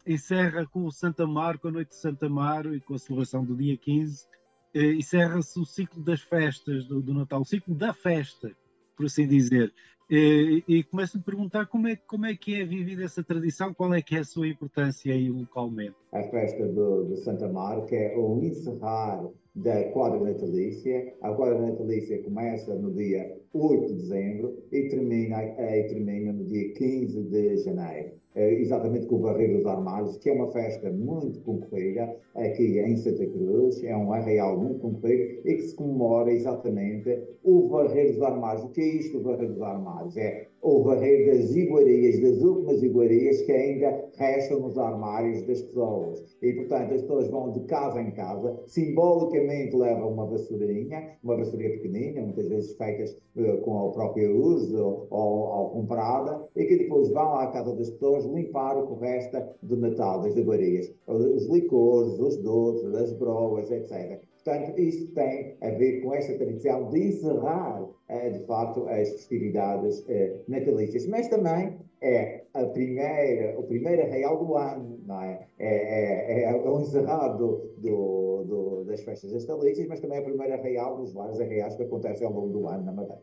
Encerra 0.07 0.67
com 0.67 0.85
o 0.85 0.93
Santa 0.93 1.27
Mar, 1.27 1.59
com 1.59 1.69
a 1.69 1.73
noite 1.73 1.91
de 1.91 1.97
Santa 1.97 2.29
Mar 2.29 2.67
e 2.67 2.81
com 2.81 2.95
a 2.95 2.99
celebração 2.99 3.45
do 3.45 3.57
dia 3.57 3.77
15, 3.77 4.27
eh, 4.75 4.95
encerra-se 4.95 5.59
o 5.59 5.65
ciclo 5.65 6.03
das 6.03 6.21
festas 6.21 6.85
do, 6.87 7.01
do, 7.01 7.13
Natal, 7.13 7.41
o 7.41 7.45
ciclo 7.45 7.75
da 7.75 7.93
festa, 7.93 8.51
por 8.97 9.07
assim 9.07 9.27
dizer. 9.27 9.73
Eh, 10.13 10.63
e 10.67 10.83
começo 10.83 11.19
a 11.19 11.21
perguntar 11.21 11.67
como 11.67 11.87
é, 11.87 11.95
como 11.95 12.27
é 12.27 12.35
que 12.35 12.61
é 12.61 12.65
vivida 12.65 13.05
essa 13.05 13.23
tradição, 13.23 13.73
qual 13.73 13.95
é 13.95 14.03
que 14.03 14.17
é 14.17 14.19
a 14.19 14.25
sua 14.25 14.49
importância 14.49 15.15
aí 15.15 15.31
localmente? 15.31 15.95
A 16.11 16.23
festa 16.25 16.67
do, 16.67 17.05
do 17.05 17.17
Santa 17.19 17.49
que 17.87 17.95
é 17.95 18.17
o 18.19 18.43
encerrar 18.43 19.25
da 19.55 19.85
quadra 19.91 20.19
natalícia. 20.19 21.15
A 21.21 21.33
quadra 21.33 21.61
natalícia 21.61 22.21
começa 22.23 22.75
no 22.75 22.93
dia 22.93 23.37
8 23.53 23.87
de 23.87 23.95
dezembro 23.95 24.59
e 24.73 24.89
termina, 24.89 25.45
e 25.45 25.85
termina 25.85 26.33
no 26.33 26.45
dia 26.45 26.73
15 26.75 27.23
de 27.23 27.57
janeiro. 27.59 28.21
É, 28.33 28.53
exatamente 28.55 29.07
com 29.07 29.17
o 29.17 29.19
Barreiro 29.19 29.59
dos 29.59 29.67
Armários, 29.67 30.17
que 30.19 30.31
é 30.31 30.33
uma 30.33 30.53
festa 30.53 30.89
muito 30.89 31.41
concorrida 31.41 32.17
aqui 32.37 32.79
em 32.79 32.97
Santa 32.97 33.27
Cruz, 33.27 33.83
é 33.83 33.97
um 33.97 34.13
arraial 34.13 34.57
muito 34.57 34.79
concorrido 34.79 35.41
e 35.45 35.57
que 35.57 35.63
se 35.63 35.75
comemora 35.75 36.33
exatamente 36.33 37.25
o 37.43 37.69
Barreiro 37.69 38.13
dos 38.13 38.23
Armários. 38.23 38.65
O 38.65 38.69
que 38.69 38.81
é 38.81 38.85
isto, 38.85 39.19
o 39.19 39.23
Barreiro 39.23 39.55
dos 39.55 39.63
Armários? 39.63 40.00
É 40.17 40.51
o 40.63 40.83
barreiro 40.83 41.33
das 41.33 41.55
iguarias, 41.55 42.21
das 42.21 42.43
últimas 42.43 42.83
iguarias 42.83 43.41
que 43.43 43.53
ainda 43.53 44.05
restam 44.17 44.61
nos 44.61 44.77
armários 44.77 45.43
das 45.47 45.63
pessoas. 45.63 46.37
E, 46.43 46.53
portanto, 46.53 46.95
as 46.95 47.01
pessoas 47.01 47.29
vão 47.29 47.51
de 47.51 47.61
casa 47.61 48.01
em 48.01 48.11
casa, 48.11 48.61
simbolicamente 48.67 49.75
levam 49.75 50.13
uma 50.13 50.27
vassourinha, 50.27 51.17
uma 51.23 51.37
vassourinha 51.37 51.71
pequenina, 51.71 52.23
muitas 52.23 52.49
vezes 52.49 52.77
feitas 52.77 53.17
uh, 53.37 53.59
com 53.63 53.73
o 53.73 53.93
próprio 53.93 54.37
uso 54.37 55.07
ou, 55.11 55.11
ou, 55.11 55.71
comprada, 55.71 56.47
e 56.55 56.65
que 56.65 56.77
depois 56.77 57.09
vão 57.11 57.37
à 57.37 57.47
casa 57.47 57.75
das 57.75 57.91
pessoas 57.91 58.27
limpar 58.27 58.77
o 58.77 58.87
que 58.87 59.05
resta 59.05 59.57
do 59.63 59.77
Natal, 59.77 60.21
das 60.21 60.37
iguarias. 60.37 60.93
Os 61.07 61.47
licores, 61.47 62.19
os 62.19 62.37
doces, 62.37 62.95
as 62.95 63.13
broas, 63.15 63.71
etc. 63.71 64.23
Portanto, 64.43 64.79
isso 64.79 65.07
tem 65.09 65.57
a 65.61 65.71
ver 65.71 66.01
com 66.01 66.15
esta 66.15 66.35
tradição 66.35 66.89
de 66.89 67.09
encerrar, 67.09 67.85
eh, 68.09 68.31
de 68.31 68.47
facto, 68.47 68.89
as 68.89 69.11
festividades 69.11 70.03
eh, 70.09 70.41
natalícias. 70.49 71.07
Mas 71.07 71.29
também 71.29 71.79
é 72.01 72.45
a 72.55 72.65
primeira, 72.67 73.59
o 73.59 73.65
primeiro 73.65 74.03
arraial 74.03 74.43
do 74.43 74.57
ano, 74.57 74.99
não 75.07 75.21
é? 75.23 75.47
É, 75.59 76.41
é, 76.41 76.45
é 76.45 76.55
o 76.55 76.81
encerrado 76.81 77.75
do, 77.77 78.45
do, 78.45 78.85
das 78.85 79.03
festas 79.03 79.33
natalícias, 79.33 79.87
mas 79.87 80.01
também 80.01 80.19
é 80.19 80.21
o 80.23 80.25
primeiro 80.25 80.55
arraial 80.55 80.97
dos 80.97 81.13
vários 81.13 81.39
arraiais 81.39 81.77
que 81.77 81.83
acontecem 81.83 82.27
ao 82.27 82.33
longo 82.33 82.49
do 82.49 82.67
ano 82.67 82.85
na 82.85 82.93
Madeira. 82.93 83.23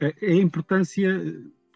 A 0.00 0.32
importância 0.32 1.08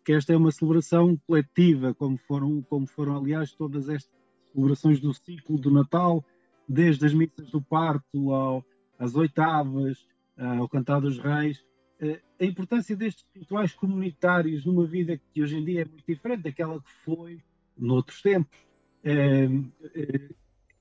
que 0.04 0.12
esta 0.12 0.32
é 0.32 0.36
uma 0.36 0.52
celebração 0.52 1.18
coletiva, 1.26 1.92
como 1.94 2.16
foram, 2.16 2.62
como 2.62 2.86
foram 2.86 3.16
aliás, 3.16 3.52
todas 3.52 3.88
estas 3.88 4.10
celebrações 4.52 5.00
do 5.00 5.12
ciclo 5.12 5.58
do 5.58 5.70
Natal, 5.70 6.24
desde 6.70 7.04
as 7.04 7.12
missas 7.12 7.50
do 7.50 7.60
parto 7.60 8.32
ao, 8.32 8.64
às 8.96 9.16
oitavas, 9.16 10.06
ao 10.36 10.68
cantar 10.68 11.00
dos 11.00 11.18
reis, 11.18 11.62
eh, 11.98 12.20
a 12.40 12.44
importância 12.44 12.96
destes 12.96 13.26
rituais 13.34 13.74
comunitários 13.74 14.64
numa 14.64 14.86
vida 14.86 15.20
que 15.32 15.42
hoje 15.42 15.58
em 15.58 15.64
dia 15.64 15.82
é 15.82 15.84
muito 15.84 16.04
diferente 16.06 16.44
daquela 16.44 16.80
que 16.80 16.90
foi 17.04 17.42
noutros 17.76 18.22
tempos. 18.22 18.56
É, 19.02 19.48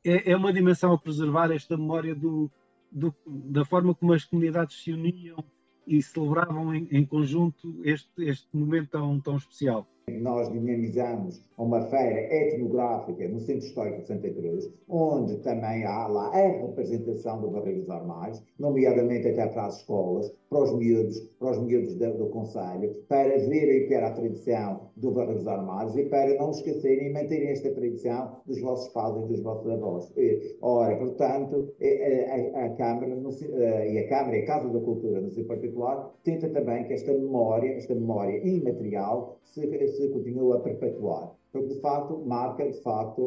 é, 0.04 0.32
é 0.32 0.38
uma 0.38 0.54
dimensão 0.54 0.94
a 0.94 0.98
preservar 0.98 1.52
esta 1.52 1.76
memória 1.76 2.14
do, 2.16 2.52
do, 2.92 3.14
da 3.26 3.66
forma 3.66 3.94
como 3.96 4.14
as 4.14 4.24
comunidades 4.24 4.82
se 4.82 4.94
uniam 4.94 5.44
e 5.88 6.02
celebravam 6.02 6.74
em, 6.74 6.88
em 6.92 7.06
conjunto 7.06 7.82
este, 7.84 8.10
este 8.20 8.48
momento 8.56 8.92
tão, 8.92 9.20
tão 9.20 9.38
especial. 9.38 9.90
Nós 10.18 10.52
dinamizamos 10.52 11.42
uma 11.58 11.82
feira 11.82 12.34
etnográfica 12.34 13.28
no 13.28 13.40
Centro 13.40 13.66
Histórico 13.66 14.02
de 14.02 14.08
Santa 14.08 14.30
Cruz, 14.30 14.72
onde 14.88 15.38
também 15.38 15.84
há 15.84 16.08
lá 16.08 16.28
a 16.30 16.48
representação 16.48 17.42
do 17.42 17.50
Barreiro 17.50 17.82
dos 17.82 17.90
Armários, 17.90 18.42
nomeadamente 18.58 19.28
até 19.28 19.48
para 19.48 19.66
as 19.66 19.80
escolas, 19.80 20.34
para 20.50 20.64
os 20.64 20.74
miúdos, 20.78 21.20
para 21.38 21.52
os 21.52 21.60
miúdos 21.60 21.96
do, 21.96 22.18
do 22.18 22.28
Conselho, 22.28 22.94
para 23.08 23.38
verem 23.40 23.88
que 23.88 23.94
era 23.94 24.08
a 24.08 24.14
tradição 24.14 24.90
do 24.96 25.12
Barreiro 25.12 25.40
dos 25.40 25.48
Armários 25.48 25.98
e 25.98 26.06
para 26.06 26.34
não 26.36 26.52
esquecerem 26.52 27.10
e 27.10 27.14
manterem 27.14 27.50
esta 27.50 27.70
tradição 27.72 28.38
dos 28.46 28.60
vossos 28.62 28.88
pais 28.94 29.16
e 29.18 29.28
dos 29.28 29.42
vossos 29.42 29.70
avós. 29.70 30.12
E, 30.16 30.56
ora, 30.62 30.96
portanto, 30.96 31.74
a, 31.82 32.60
a, 32.60 32.66
a 32.66 32.70
Câmara 32.70 33.16
no, 33.16 33.30
e 33.32 34.00
a 34.00 34.08
Câmara 34.08 34.38
e 34.38 34.42
a 34.42 34.46
Casa 34.46 34.70
da 34.70 34.80
Cultura, 34.80 35.22
no 35.22 35.30
seu 35.30 35.46
particular, 35.46 36.14
tenta 36.24 36.48
também 36.50 36.86
que 36.86 36.94
esta 36.94 37.12
memória, 37.12 37.72
esta 37.74 37.94
memória 37.94 38.38
imaterial, 38.48 39.38
se, 39.44 39.62
se 39.88 39.99
continue 40.08 40.54
a 40.54 40.60
perpetuar 40.60 41.40
porque 41.52 41.74
de 41.74 41.82
facto 41.82 42.24
marca 42.26 42.70
de 42.70 42.80
facto 42.82 43.22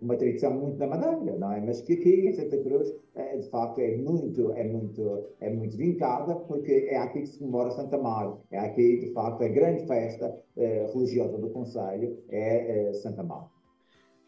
uma 0.00 0.16
tradição 0.16 0.52
muito 0.52 0.76
da 0.76 0.86
Madeira, 0.86 1.38
não 1.38 1.52
é? 1.52 1.60
Mas 1.60 1.80
que 1.80 1.94
aqui 1.94 2.28
em 2.28 2.32
Santa 2.32 2.58
Cruz 2.62 2.92
é, 3.14 3.38
de 3.38 3.48
facto 3.48 3.78
é 3.80 3.96
muito 3.96 4.52
é 4.52 4.64
muito 4.64 5.26
é 5.40 5.50
muito 5.50 5.76
vincada 5.76 6.34
porque 6.34 6.88
é 6.90 6.98
aqui 6.98 7.20
que 7.20 7.26
se 7.26 7.38
comemora 7.38 7.70
Santa 7.70 7.98
Mar, 7.98 8.38
é 8.50 8.58
aqui 8.58 8.98
de 8.98 9.12
facto 9.12 9.42
a 9.42 9.48
grande 9.48 9.86
festa 9.86 10.38
eh, 10.56 10.90
religiosa 10.92 11.38
do 11.38 11.48
Conselho 11.50 12.18
é, 12.28 12.88
é 12.88 12.92
Santa 12.92 13.22
Mar. 13.22 13.50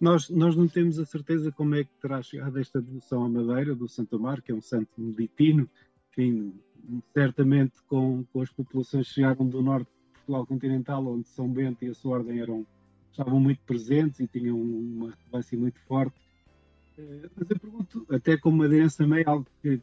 Nós, 0.00 0.28
nós 0.28 0.56
não 0.56 0.66
temos 0.66 0.98
a 0.98 1.06
certeza 1.06 1.52
como 1.52 1.76
é 1.76 1.84
que 1.84 1.90
terá 2.00 2.20
chegado 2.20 2.58
esta 2.58 2.80
devoção 2.80 3.24
à 3.24 3.28
Madeira 3.28 3.74
do 3.74 3.88
Santo 3.88 4.18
Mar, 4.18 4.42
que 4.42 4.52
é 4.52 4.54
um 4.54 4.60
santo 4.60 4.90
meditino, 4.98 5.68
enfim, 6.10 6.52
certamente 7.12 7.74
com, 7.88 8.24
com 8.32 8.40
as 8.40 8.50
populações 8.50 9.08
que 9.08 9.14
chegaram 9.14 9.46
do 9.46 9.62
norte 9.62 9.90
Portugal 10.24 10.46
continental, 10.46 11.06
onde 11.06 11.28
São 11.28 11.48
Bento 11.48 11.84
e 11.84 11.88
a 11.88 11.94
sua 11.94 12.18
ordem 12.18 12.40
eram 12.40 12.66
estavam 13.10 13.38
muito 13.38 13.60
presentes 13.64 14.18
e 14.18 14.26
tinham 14.26 14.60
uma 14.60 15.10
relevância 15.10 15.56
muito 15.56 15.78
forte. 15.86 16.20
Eh, 16.98 17.28
mas 17.36 17.48
eu 17.48 17.60
pergunto, 17.60 18.06
até 18.10 18.36
como 18.36 18.58
madeirense 18.58 18.98
também, 18.98 19.22
algo 19.24 19.46
que 19.62 19.80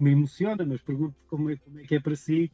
me 0.00 0.10
emociona, 0.10 0.64
mas 0.64 0.82
pergunto 0.82 1.14
como 1.28 1.50
é, 1.50 1.56
como 1.56 1.78
é 1.78 1.82
que 1.84 1.94
é 1.94 2.00
para 2.00 2.16
si, 2.16 2.50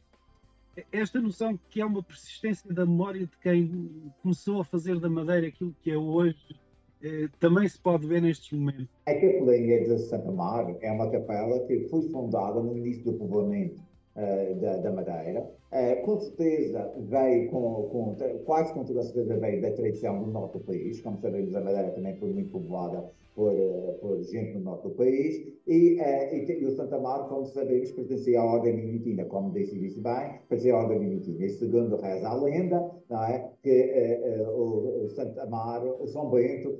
esta 0.91 1.19
noção 1.19 1.59
que 1.69 1.81
é 1.81 1.85
uma 1.85 2.03
persistência 2.03 2.71
da 2.71 2.85
memória 2.85 3.25
de 3.25 3.37
quem 3.41 4.13
começou 4.21 4.61
a 4.61 4.65
fazer 4.65 4.99
da 4.99 5.09
Madeira 5.09 5.47
aquilo 5.47 5.75
que 5.81 5.89
é 5.89 5.97
hoje, 5.97 6.55
eh, 7.01 7.27
também 7.39 7.67
se 7.67 7.79
pode 7.79 8.05
ver 8.05 8.21
nestes 8.21 8.51
momentos. 8.51 8.87
A 9.07 9.13
Capelinha 9.13 9.83
de 9.83 9.97
Santa 9.97 10.31
Mar 10.31 10.71
é 10.81 10.91
uma 10.91 11.09
capela 11.09 11.65
que 11.65 11.87
foi 11.89 12.03
fundada 12.09 12.61
no 12.61 12.77
início 12.77 13.05
do 13.05 13.13
povoamento 13.13 13.81
uh, 14.15 14.55
da, 14.55 14.77
da, 14.77 14.91
Madeira. 14.91 15.49
Uh, 15.71 16.05
com 16.05 16.19
certeza 16.19 16.93
veio 16.97 17.49
com, 17.49 17.89
com, 17.89 18.15
quase 18.45 18.73
com 18.73 18.83
toda 18.83 18.99
a 18.99 19.03
certeza 19.03 19.37
veio 19.37 19.61
da 19.61 19.71
tradição 19.71 20.23
do 20.23 20.31
norte 20.31 20.57
do 20.57 20.63
país. 20.63 21.01
Como 21.01 21.19
sabemos, 21.19 21.55
a 21.55 21.61
Madeira 21.61 21.91
também 21.91 22.15
foi 22.17 22.33
muito 22.33 22.51
povoada 22.51 23.09
por, 23.35 23.53
uh, 23.53 23.97
por 23.99 24.21
gente 24.23 24.53
no 24.57 24.61
norte 24.61 24.83
do 24.83 24.95
país. 24.95 25.47
E, 25.67 25.97
e, 25.99 26.61
e, 26.61 26.65
o 26.65 26.71
Santa 26.71 26.99
Mar, 26.99 27.27
como 27.29 27.45
sabemos, 27.45 27.91
pertencia 27.91 28.39
à 28.39 28.45
Ordem 28.45 28.75
Mimitina, 28.75 29.25
como 29.25 29.51
disse, 29.51 29.77
disse 29.79 30.01
bem, 30.01 30.39
pertencia 30.49 30.73
à 30.73 30.79
Ordem 30.79 30.99
Mimitina. 30.99 31.45
E 31.45 31.49
segundo 31.49 31.95
reza 31.97 32.27
a 32.27 32.35
lenda, 32.35 32.91
não 33.09 33.23
é, 33.23 33.51
que 33.61 34.19
o, 34.53 35.05
o 35.05 35.09
Santa 35.09 35.45
Mar, 35.45 35.83
o 35.85 36.07
São 36.07 36.29
Bento, 36.29 36.77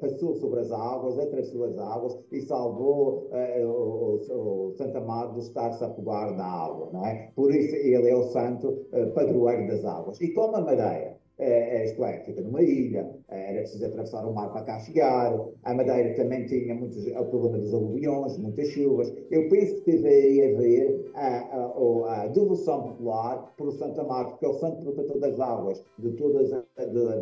passou 0.00 0.34
sobre 0.36 0.60
as 0.60 0.70
águas, 0.70 1.18
atravessou 1.18 1.64
as 1.64 1.78
águas 1.78 2.18
e 2.30 2.40
salvou 2.42 3.30
o, 3.32 4.68
o, 4.68 4.72
Santa 4.76 5.00
Mar 5.00 5.32
de 5.32 5.40
estar-se 5.40 5.82
a 5.82 5.88
afogar 5.88 6.36
na 6.36 6.44
água, 6.44 6.90
não 6.92 7.04
é? 7.06 7.30
Por 7.34 7.54
isso 7.54 7.74
ele 7.74 8.08
é 8.08 8.14
o 8.14 8.24
santo 8.24 8.86
padroeiro 9.14 9.66
das 9.68 9.84
águas. 9.84 10.20
E 10.20 10.32
como 10.32 10.56
a 10.56 10.60
Madeira 10.60 11.11
é, 11.38 11.84
isto 11.84 12.04
é, 12.04 12.20
fica 12.20 12.40
numa 12.42 12.62
ilha, 12.62 13.08
era 13.28 13.60
preciso 13.60 13.86
atravessar 13.86 14.24
o 14.26 14.34
mar 14.34 14.52
para 14.52 14.62
cá 14.62 14.78
chegar, 14.80 15.34
a 15.64 15.74
Madeira 15.74 16.14
também 16.14 16.46
tinha 16.46 16.74
muitos, 16.74 17.06
o 17.06 17.24
problema 17.26 17.58
dos 17.58 17.74
aluviões, 17.74 18.38
muitas 18.38 18.68
chuvas. 18.68 19.12
Eu 19.30 19.48
penso 19.48 19.76
que 19.76 19.92
teve 19.92 20.08
aí 20.08 20.54
a 20.54 20.58
ver 20.58 21.10
a, 21.14 21.26
a, 21.38 22.22
a 22.22 22.26
devoção 22.28 22.82
popular 22.82 23.52
pelo 23.56 23.72
Santa 23.72 24.04
Marta, 24.04 24.32
porque 24.32 24.46
é 24.46 24.48
o 24.48 24.54
santo 24.54 24.82
protetor 24.82 25.18
das 25.18 25.40
águas, 25.40 25.84
de 25.98 26.12
todas 26.12 26.52
as 26.52 26.62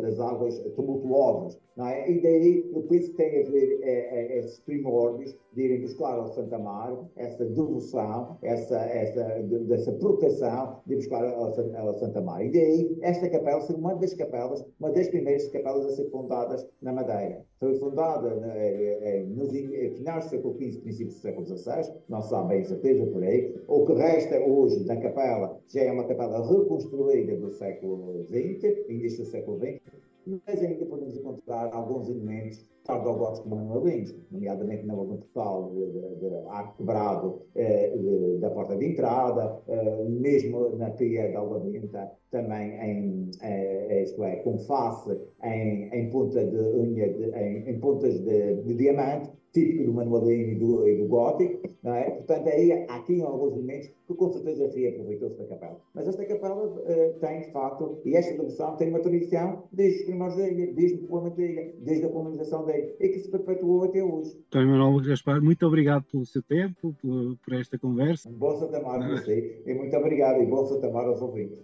das 0.01 0.19
águas 0.19 0.57
tumultuosas. 0.75 1.59
Não 1.75 1.87
é? 1.87 2.09
E 2.09 2.21
daí 2.21 2.69
eu 2.73 2.81
penso 2.83 3.11
que 3.11 3.17
tem 3.17 3.41
a 3.41 3.49
ver 3.49 3.79
é, 3.81 3.91
é, 3.91 4.39
esses 4.39 4.59
primórdios 4.59 5.35
de 5.53 5.61
irem 5.61 5.81
buscar 5.81 6.17
ao 6.17 6.27
Santa 6.27 6.59
Mar 6.59 6.97
essa 7.15 7.45
devoção, 7.45 8.37
essa, 8.41 8.77
essa, 8.77 9.23
dessa 9.41 9.91
proteção 9.93 10.81
de 10.85 10.95
buscar 10.95 11.23
ao, 11.23 11.45
ao 11.45 11.93
Santa 11.95 12.21
Mar. 12.21 12.45
E 12.45 12.51
daí 12.51 12.97
esta 13.01 13.29
capela 13.29 13.61
ser 13.61 13.75
uma 13.75 13.95
das 14.01 14.13
capelas, 14.13 14.65
uma 14.79 14.91
das 14.91 15.07
primeiras 15.07 15.47
capelas 15.49 15.85
a 15.85 15.95
ser 15.95 16.09
fundadas 16.09 16.67
na 16.81 16.91
Madeira. 16.91 17.45
Foi 17.59 17.75
fundada 17.75 18.35
né, 18.35 19.23
nos 19.29 19.51
finais 19.51 20.25
do 20.25 20.29
século 20.29 20.53
XV, 20.55 20.81
princípios 20.81 21.15
do 21.15 21.21
século 21.21 21.45
XVI, 21.45 21.93
não 22.09 22.21
se 22.21 22.29
sabe 22.29 22.49
bem 22.49 22.63
certeza 22.63 23.05
por 23.05 23.23
aí. 23.23 23.55
O 23.67 23.85
que 23.85 23.93
resta 23.93 24.39
hoje 24.39 24.83
da 24.85 24.97
capela 24.97 25.57
já 25.67 25.81
é 25.81 25.91
uma 25.91 26.05
capela 26.05 26.45
reconstruída 26.45 27.37
do 27.37 27.51
século 27.51 28.25
XX, 28.25 28.89
início 28.89 29.23
do 29.23 29.29
século 29.29 29.57
XX, 29.59 29.79
mas 30.25 30.61
ainda 30.61 30.85
podemos 30.85 31.15
encontrar 31.17 31.73
alguns 31.73 32.09
elementos 32.09 32.65
tardogóticos 32.83 33.49
manuelinhos, 33.49 34.15
nomeadamente 34.31 34.85
na 34.85 34.95
de, 34.95 35.91
de, 35.91 36.15
de 36.15 36.35
arco 36.49 36.77
quebrado 36.77 37.41
eh, 37.55 37.95
de, 37.95 38.37
da 38.39 38.49
porta 38.49 38.75
de 38.75 38.85
entrada, 38.85 39.61
eh, 39.67 40.03
mesmo 40.09 40.75
na 40.77 40.89
pia 40.91 41.31
da 41.31 41.39
Alvamenta, 41.39 42.11
também 42.31 42.71
em, 42.79 43.31
eh, 43.41 44.03
isto 44.03 44.23
é, 44.23 44.37
com 44.37 44.57
face 44.59 45.17
em, 45.43 45.89
em 45.93 46.09
ponta 46.09 46.43
de 46.43 46.57
unha, 46.57 47.05
em, 47.07 47.69
em 47.69 47.79
pontas 47.79 48.19
de, 48.19 48.55
de 48.63 48.73
diamante, 48.75 49.29
típico 49.51 49.85
do 49.85 49.93
manualino 49.93 50.51
e 50.51 50.55
do, 50.55 50.87
e 50.87 50.97
do 50.97 51.07
gótico, 51.07 51.69
não 51.83 51.93
é? 51.93 52.09
Portanto, 52.11 52.47
aí 52.47 52.71
há 52.71 52.95
aqui 52.95 53.21
alguns 53.21 53.53
elementos 53.53 53.89
que 54.07 54.13
com 54.13 54.31
certeza 54.31 54.69
reaproveitou-se 54.73 55.37
da 55.37 55.45
capela. 55.45 55.79
Mas 55.93 56.07
esta 56.07 56.25
capela 56.25 56.65
uh, 56.65 57.19
tem, 57.19 57.41
de 57.41 57.51
facto, 57.51 57.99
e 58.05 58.15
esta 58.15 58.33
devoção 58.37 58.75
tem 58.75 58.89
uma 58.89 58.99
tradição 58.99 59.63
desde 59.71 59.99
os 59.99 60.05
primórdios 60.05 60.41
da 60.41 60.49
ilha, 60.49 60.73
desde 60.73 60.97
o 60.97 61.01
povoamento 61.07 61.37
da 61.37 61.43
ilha, 61.43 61.73
desde 61.79 62.05
a 62.05 62.09
colonização 62.09 62.65
da 62.65 62.77
ilha, 62.77 62.95
e 62.99 63.09
que 63.09 63.19
se 63.19 63.29
perpetuou 63.29 63.83
até 63.83 64.03
hoje. 64.03 64.37
Então, 64.47 64.65
Manuel 64.65 65.01
Gaspar, 65.05 65.41
muito 65.41 65.65
obrigado 65.65 66.05
pelo 66.11 66.25
seu 66.25 66.41
tempo, 66.43 66.95
por, 67.01 67.37
por 67.43 67.53
esta 67.53 67.77
conversa. 67.77 68.29
Um 68.29 68.33
bom 68.33 68.57
Santa 68.57 68.81
Mar 68.81 68.99
para 68.99 69.09
você, 69.09 69.61
e 69.65 69.73
muito 69.73 69.95
obrigado, 69.95 70.41
e 70.41 70.45
bom 70.45 70.65
Santa 70.65 70.89
Mar 70.89 71.05
aos 71.05 71.21
ouvintes. 71.21 71.61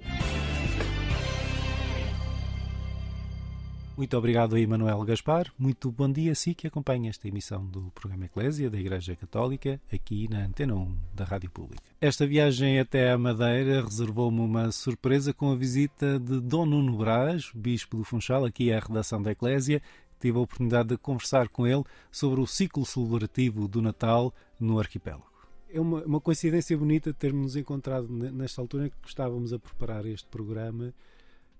Muito 3.97 4.15
obrigado 4.15 4.55
a 4.55 4.59
Emanuel 4.59 5.03
Gaspar. 5.03 5.51
Muito 5.57 5.91
bom 5.91 6.07
dia 6.07 6.31
a 6.31 6.35
si 6.35 6.53
que 6.53 6.67
acompanha 6.67 7.09
esta 7.09 7.27
emissão 7.27 7.65
do 7.65 7.89
programa 7.95 8.25
Eclésia 8.25 8.69
da 8.69 8.79
Igreja 8.79 9.15
Católica, 9.15 9.81
aqui 9.91 10.29
na 10.29 10.45
Antena 10.45 10.75
1 10.75 10.95
da 11.15 11.25
Rádio 11.25 11.49
Pública. 11.49 11.81
Esta 11.99 12.27
viagem 12.27 12.79
até 12.79 13.09
a 13.09 13.17
Madeira 13.17 13.81
reservou-me 13.83 14.39
uma 14.39 14.71
surpresa 14.71 15.33
com 15.33 15.51
a 15.51 15.55
visita 15.55 16.19
de 16.19 16.39
Dom 16.39 16.67
Nuno 16.67 16.95
Brás, 16.95 17.49
Bispo 17.55 17.97
do 17.97 18.03
Funchal, 18.03 18.45
aqui 18.45 18.71
à 18.71 18.79
redação 18.79 19.19
da 19.19 19.31
Eclésia. 19.31 19.81
Tive 20.19 20.37
a 20.37 20.41
oportunidade 20.41 20.89
de 20.89 20.97
conversar 20.99 21.49
com 21.49 21.65
ele 21.65 21.83
sobre 22.11 22.39
o 22.39 22.45
ciclo 22.45 22.85
celebrativo 22.85 23.67
do 23.67 23.81
Natal 23.81 24.31
no 24.59 24.77
arquipélago. 24.77 25.25
É 25.71 25.81
uma, 25.81 26.03
uma 26.03 26.21
coincidência 26.21 26.77
bonita 26.77 27.11
termos 27.15 27.55
encontrado 27.55 28.07
nesta 28.07 28.61
altura 28.61 28.85
em 28.85 28.89
que 28.91 28.95
estávamos 29.07 29.51
a 29.51 29.57
preparar 29.57 30.05
este 30.05 30.27
programa 30.27 30.93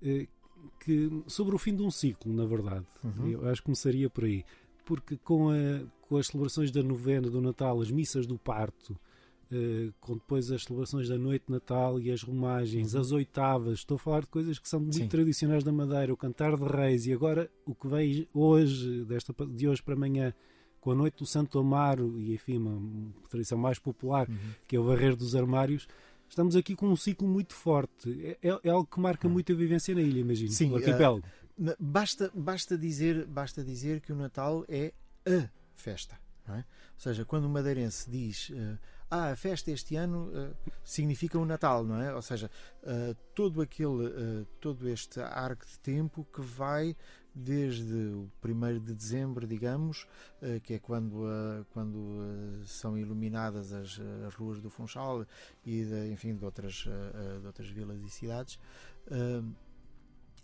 eh, 0.00 0.28
que 0.80 1.10
sobre 1.26 1.54
o 1.54 1.58
fim 1.58 1.74
de 1.74 1.82
um 1.82 1.90
ciclo, 1.90 2.32
na 2.32 2.44
verdade. 2.44 2.86
Uhum. 3.04 3.28
Eu 3.28 3.48
acho 3.48 3.60
que 3.60 3.66
começaria 3.66 4.08
por 4.08 4.24
aí. 4.24 4.44
Porque 4.84 5.16
com, 5.18 5.50
a, 5.50 5.84
com 6.08 6.16
as 6.16 6.28
celebrações 6.28 6.70
da 6.70 6.82
novena, 6.82 7.28
do 7.28 7.40
Natal, 7.40 7.80
as 7.80 7.90
missas 7.90 8.26
do 8.26 8.38
parto, 8.38 8.98
uh, 9.52 9.92
com 10.00 10.14
depois 10.14 10.50
as 10.50 10.64
celebrações 10.64 11.08
da 11.08 11.18
noite 11.18 11.44
de 11.46 11.52
Natal 11.52 12.00
e 12.00 12.10
as 12.10 12.22
romagens, 12.22 12.94
uhum. 12.94 13.00
as 13.00 13.12
oitavas, 13.12 13.80
estou 13.80 13.96
a 13.96 13.98
falar 13.98 14.20
de 14.20 14.28
coisas 14.28 14.58
que 14.58 14.68
são 14.68 14.80
muito 14.80 14.96
Sim. 14.96 15.08
tradicionais 15.08 15.64
da 15.64 15.72
Madeira, 15.72 16.12
o 16.12 16.16
cantar 16.16 16.56
de 16.56 16.64
reis, 16.64 17.06
e 17.06 17.12
agora 17.12 17.50
o 17.66 17.74
que 17.74 17.86
vem 17.86 18.26
hoje, 18.32 19.04
desta, 19.04 19.34
de 19.46 19.68
hoje 19.68 19.82
para 19.82 19.94
amanhã, 19.94 20.32
com 20.80 20.92
a 20.92 20.94
noite 20.94 21.18
do 21.18 21.26
Santo 21.26 21.58
Amaro, 21.58 22.18
e 22.18 22.32
enfim, 22.32 22.56
uma, 22.56 23.12
tradição 23.28 23.58
mais 23.58 23.78
popular, 23.78 24.28
uhum. 24.28 24.36
que 24.66 24.76
é 24.76 24.80
o 24.80 24.84
Barreiro 24.84 25.16
dos 25.16 25.34
Armários, 25.34 25.86
estamos 26.28 26.56
aqui 26.56 26.74
com 26.74 26.88
um 26.88 26.96
ciclo 26.96 27.26
muito 27.26 27.54
forte. 27.54 28.36
É, 28.42 28.48
é, 28.48 28.60
é 28.64 28.70
algo 28.70 28.86
que 28.86 29.00
marca 29.00 29.26
hum. 29.26 29.30
muito 29.30 29.52
a 29.52 29.56
vivência 29.56 29.94
na 29.94 30.00
ilha, 30.00 30.20
imagino. 30.20 30.50
Sim, 30.50 30.72
o 30.72 30.76
arquipélago. 30.76 31.24
Uh, 31.58 31.74
basta, 31.78 32.30
basta, 32.34 32.78
dizer, 32.78 33.26
basta 33.26 33.64
dizer 33.64 34.00
que 34.00 34.12
o 34.12 34.16
Natal 34.16 34.64
é 34.68 34.92
a 35.26 35.48
festa. 35.74 36.18
É? 36.48 36.58
Ou 36.58 36.64
seja, 36.96 37.24
quando 37.26 37.44
o 37.44 37.48
madeirense 37.48 38.10
diz 38.10 38.48
uh, 38.50 38.78
ah, 39.10 39.30
a 39.30 39.36
festa 39.36 39.70
este 39.70 39.96
ano 39.96 40.28
uh, 40.28 40.54
significa 40.84 41.38
o 41.38 41.44
Natal, 41.44 41.84
não 41.84 42.00
é? 42.00 42.14
Ou 42.14 42.20
seja, 42.20 42.50
uh, 42.82 43.14
todo 43.34 43.62
aquele, 43.62 44.44
todo 44.60 44.88
este 44.88 45.20
arco 45.20 45.64
de 45.66 45.78
tempo 45.78 46.26
que 46.32 46.40
vai 46.40 46.96
desde 47.34 47.94
o 47.94 48.30
1 48.44 48.80
de 48.80 48.94
dezembro, 48.94 49.46
digamos, 49.46 50.08
que 50.64 50.74
é 50.74 50.78
quando, 50.80 51.24
quando 51.70 52.64
são 52.66 52.98
iluminadas 52.98 53.72
as, 53.72 54.00
as 54.26 54.34
ruas 54.34 54.60
do 54.60 54.68
Funchal 54.68 55.24
e 55.64 55.84
de, 55.84 56.10
enfim 56.10 56.34
de 56.34 56.44
outras, 56.44 56.84
de 57.40 57.46
outras 57.46 57.68
vilas 57.68 58.00
e 58.02 58.10
cidades, 58.10 58.58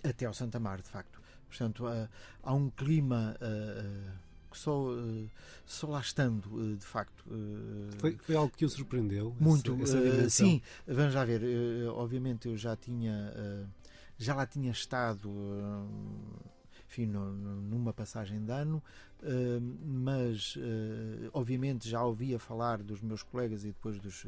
até 0.05 0.25
ao 0.25 0.33
Santa 0.33 0.61
Mar, 0.61 0.81
de 0.81 0.89
facto. 0.89 1.21
Portanto, 1.49 1.85
há 2.41 2.55
um 2.55 2.71
clima 2.71 3.37
que 4.55 4.61
só, 4.61 4.87
só 5.67 5.89
lá 5.89 6.01
estando, 6.01 6.77
de 6.77 6.87
facto. 6.87 7.25
Foi, 7.99 8.17
foi 8.17 8.37
algo 8.37 8.53
que 8.57 8.65
o 8.65 8.69
surpreendeu? 8.69 9.35
Muito, 9.39 9.77
essa, 9.83 9.99
essa 9.99 10.31
sim. 10.31 10.63
Vamos 10.87 11.13
já 11.13 11.25
ver. 11.25 11.43
Obviamente 11.89 12.49
eu 12.49 12.57
já 12.57 12.77
tinha. 12.77 13.33
Já 14.17 14.35
lá 14.35 14.47
tinha 14.47 14.71
estado 14.71 15.29
enfim, 16.89 17.07
numa 17.07 17.93
passagem 17.93 18.45
de 18.45 18.53
ano, 18.53 18.81
mas 19.83 20.57
obviamente 21.33 21.89
já 21.89 22.03
ouvia 22.05 22.39
falar 22.39 22.83
dos 22.83 23.03
meus 23.03 23.23
colegas 23.23 23.65
e 23.65 23.69
depois 23.69 23.99
dos, 23.99 24.27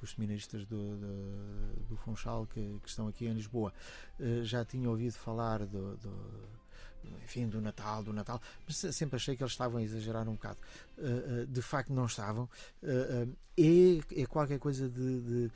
dos 0.00 0.10
seminaristas 0.10 0.64
do, 0.66 0.96
do, 0.96 1.86
do 1.88 1.96
Funchal 1.96 2.46
que, 2.46 2.80
que, 2.82 2.88
estão 2.88 3.06
aqui 3.06 3.26
em 3.26 3.32
Lisboa. 3.32 3.72
Já 4.42 4.64
tinha 4.64 4.90
ouvido 4.90 5.12
falar 5.12 5.64
do, 5.64 5.96
do 5.98 6.12
enfim, 7.24 7.48
do 7.48 7.60
Natal, 7.60 8.02
do 8.02 8.12
Natal, 8.12 8.40
mas 8.66 8.76
sempre 8.94 9.16
achei 9.16 9.36
que 9.36 9.42
eles 9.42 9.52
estavam 9.52 9.78
a 9.78 9.82
exagerar 9.82 10.28
um 10.28 10.32
bocado. 10.32 10.58
Uh, 10.96 11.42
uh, 11.42 11.46
de 11.46 11.62
facto, 11.62 11.92
não 11.92 12.06
estavam. 12.06 12.48
Uh, 12.82 13.34
é, 13.56 14.22
é 14.22 14.26
qualquer 14.26 14.58
coisa 14.58 14.88
de, 14.88 15.20
de 15.20 15.50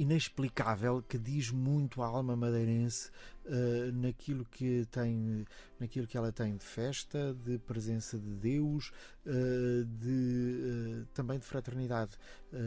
inexplicável 0.00 1.02
que 1.02 1.18
diz 1.18 1.50
muito 1.50 2.02
à 2.02 2.06
alma 2.06 2.34
madeirense 2.34 3.10
uh, 3.44 3.92
naquilo 3.92 4.46
que 4.46 4.86
tem 4.90 5.46
naquilo 5.78 6.06
que 6.06 6.16
ela 6.16 6.32
tem 6.32 6.56
de 6.56 6.64
festa 6.64 7.36
de 7.44 7.58
presença 7.58 8.18
de 8.18 8.34
Deus 8.34 8.92
uh, 9.26 9.84
de 9.84 11.02
uh, 11.02 11.06
também 11.12 11.38
de 11.38 11.44
fraternidade 11.44 12.12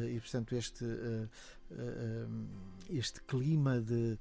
e 0.10 0.20
portanto 0.20 0.56
este 0.56 0.86
este 2.90 3.22
clima 3.22 3.80
de, 3.80 4.18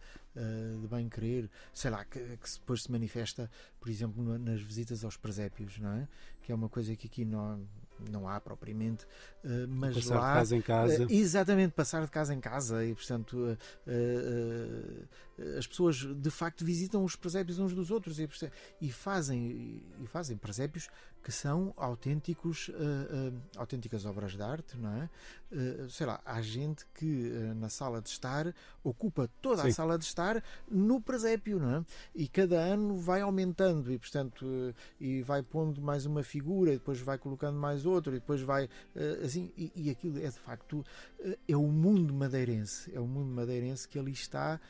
de 0.80 0.88
bem 0.88 1.08
querer 1.08 1.50
sei 1.72 1.90
lá 1.90 2.04
que, 2.04 2.18
que, 2.18 2.50
depois 2.58 2.84
se 2.84 2.92
manifesta 2.92 3.50
por 3.80 3.88
exemplo 3.88 4.38
nas 4.38 4.60
visitas 4.60 5.04
aos 5.04 5.16
presépios 5.16 5.78
não 5.78 5.90
é 5.90 6.08
que 6.42 6.52
é 6.52 6.54
uma 6.54 6.68
coisa 6.68 6.94
que 6.94 7.06
aqui 7.06 7.24
não 7.24 7.66
não 8.10 8.28
há 8.28 8.40
propriamente, 8.40 9.06
mas 9.68 9.94
passar 9.94 10.14
lá. 10.14 10.32
De 10.32 10.38
casa 10.38 10.56
em 10.56 10.60
casa. 10.60 11.06
Exatamente, 11.10 11.72
passar 11.72 12.04
de 12.04 12.10
casa 12.10 12.34
em 12.34 12.40
casa 12.40 12.84
e, 12.84 12.94
portanto, 12.94 13.56
as 15.58 15.66
pessoas 15.66 15.96
de 15.96 16.30
facto 16.30 16.64
visitam 16.64 17.04
os 17.04 17.16
presépios 17.16 17.58
uns 17.58 17.74
dos 17.74 17.90
outros 17.90 18.18
e, 18.18 18.28
e 18.80 18.90
fazem, 18.90 19.82
e 20.00 20.06
fazem 20.06 20.36
presépios 20.36 20.88
que 21.22 21.30
são 21.30 21.72
autênticos, 21.76 22.68
uh, 22.68 22.72
uh, 22.72 23.40
autênticas 23.56 24.04
obras 24.04 24.32
de 24.32 24.42
arte, 24.42 24.76
não 24.76 24.90
é? 24.90 25.10
Uh, 25.52 25.88
sei 25.88 26.06
lá, 26.06 26.20
há 26.24 26.42
gente 26.42 26.84
que 26.94 27.30
na 27.56 27.68
sala 27.68 28.00
de 28.00 28.08
estar 28.08 28.52
ocupa 28.82 29.30
toda 29.40 29.62
Sim. 29.62 29.68
a 29.68 29.72
sala 29.72 29.98
de 29.98 30.04
estar 30.04 30.42
no 30.68 31.00
presépio, 31.00 31.60
não 31.60 31.76
é? 31.76 31.84
E 32.14 32.26
cada 32.26 32.58
ano 32.58 32.96
vai 32.96 33.20
aumentando 33.20 33.92
e, 33.92 33.98
portanto, 33.98 34.74
e 35.00 35.22
vai 35.22 35.42
pondo 35.42 35.80
mais 35.80 36.06
uma 36.06 36.22
figura, 36.22 36.70
e 36.70 36.78
depois 36.78 36.98
vai 37.00 37.18
colocando 37.18 37.58
mais 37.58 37.86
outra, 37.86 38.16
e 38.16 38.18
depois 38.18 38.40
vai 38.40 38.68
assim, 39.24 39.52
e, 39.56 39.70
e, 39.74 39.90
aquilo 39.90 40.18
é 40.18 40.28
de 40.28 40.38
facto 40.38 40.84
é 41.46 41.56
o 41.56 41.66
mundo 41.66 42.12
madeirense, 42.12 42.92
é 42.94 42.98
o 42.98 43.06
mundo 43.06 43.32
madeirense 43.32 43.86
que 43.86 43.98
ali 43.98 44.12
está 44.12 44.60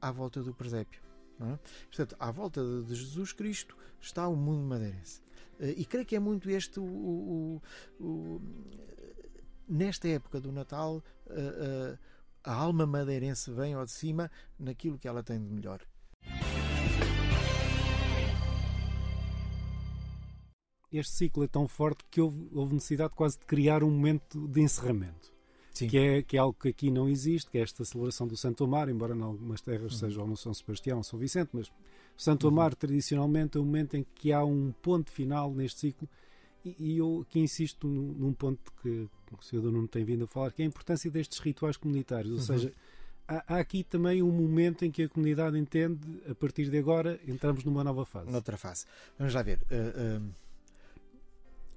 à 0.00 0.10
volta 0.10 0.42
do 0.42 0.54
presépio. 0.54 1.02
É? 1.40 1.58
Portanto, 1.86 2.16
à 2.18 2.30
volta 2.30 2.60
de 2.82 2.94
Jesus 2.94 3.32
Cristo 3.32 3.76
está 4.00 4.28
o 4.28 4.36
mundo 4.36 4.62
madeirense. 4.62 5.23
Eh, 5.58 5.74
e 5.78 5.84
creio 5.84 6.06
que 6.06 6.16
é 6.16 6.20
muito 6.20 6.50
este 6.50 6.80
o, 6.80 6.84
o, 6.84 7.62
o 8.00 8.40
nesta 9.68 10.08
época 10.08 10.40
do 10.40 10.52
Natal 10.52 11.02
uh, 11.26 11.92
uh, 11.92 11.98
a 12.42 12.52
alma 12.52 12.86
madeirense 12.86 13.50
vem 13.50 13.74
ao 13.74 13.84
de 13.84 13.92
cima 13.92 14.30
naquilo 14.58 14.98
que 14.98 15.08
ela 15.08 15.22
tem 15.22 15.40
de 15.42 15.50
melhor. 15.50 15.80
Este 20.92 21.12
ciclo 21.12 21.42
é 21.42 21.48
tão 21.48 21.66
forte 21.66 22.04
que 22.08 22.20
houve, 22.20 22.48
houve 22.52 22.74
necessidade 22.74 23.14
quase 23.14 23.38
de 23.38 23.44
criar 23.46 23.82
um 23.82 23.90
momento 23.90 24.46
de 24.46 24.60
encerramento. 24.60 25.32
Sim. 25.72 25.88
Que 25.88 25.98
é, 25.98 26.22
que 26.22 26.36
é 26.36 26.40
algo 26.40 26.56
que 26.56 26.68
aqui 26.68 26.88
não 26.88 27.08
existe, 27.08 27.50
que 27.50 27.58
é 27.58 27.62
esta 27.62 27.84
celebração 27.84 28.28
do 28.28 28.36
Santo 28.36 28.62
Amaro, 28.62 28.92
embora 28.92 29.12
em 29.12 29.20
algumas 29.20 29.60
terras 29.60 29.94
Uhum. 29.94 29.98
seja 29.98 30.20
ou 30.20 30.28
no 30.28 30.36
São 30.36 30.54
Sebastião 30.54 30.98
ou 30.98 31.02
São 31.02 31.18
Vicente, 31.18 31.50
mas 31.52 31.72
Santo 32.16 32.46
Amaro 32.46 32.76
tradicionalmente 32.76 33.58
é 33.58 33.60
o 33.60 33.64
momento 33.64 33.96
em 33.96 34.06
que 34.14 34.32
há 34.32 34.44
um 34.44 34.72
ponto 34.82 35.10
final 35.10 35.52
neste 35.52 35.80
ciclo 35.80 36.08
e, 36.64 36.96
eu 36.96 37.26
aqui 37.28 37.40
insisto 37.40 37.86
num, 37.86 38.32
ponto 38.32 38.72
que 38.80 39.06
o 39.30 39.42
Sr. 39.42 39.62
Nuno 39.62 39.86
tem 39.86 40.02
vindo 40.04 40.24
a 40.24 40.26
falar, 40.26 40.50
que 40.50 40.62
é 40.62 40.64
a 40.64 40.68
importância 40.68 41.10
destes 41.10 41.38
rituais 41.38 41.76
comunitários, 41.76 42.32
ou 42.32 42.38
Uhum. 42.38 42.44
seja, 42.44 42.72
há, 43.28 43.54
há 43.54 43.58
aqui 43.58 43.84
também 43.84 44.22
um 44.22 44.32
momento 44.32 44.84
em 44.84 44.90
que 44.90 45.02
a 45.02 45.08
comunidade 45.08 45.58
entende, 45.58 46.22
a 46.28 46.34
partir 46.34 46.70
de 46.70 46.78
agora 46.78 47.20
entramos 47.28 47.64
numa 47.64 47.84
nova 47.84 48.06
fase. 48.06 48.30
Noutra 48.30 48.56
face. 48.56 48.86
Vamos 49.18 49.34
lá 49.34 49.42
ver. 49.42 49.58
Uh, 49.70 50.22
uh, 50.22 50.34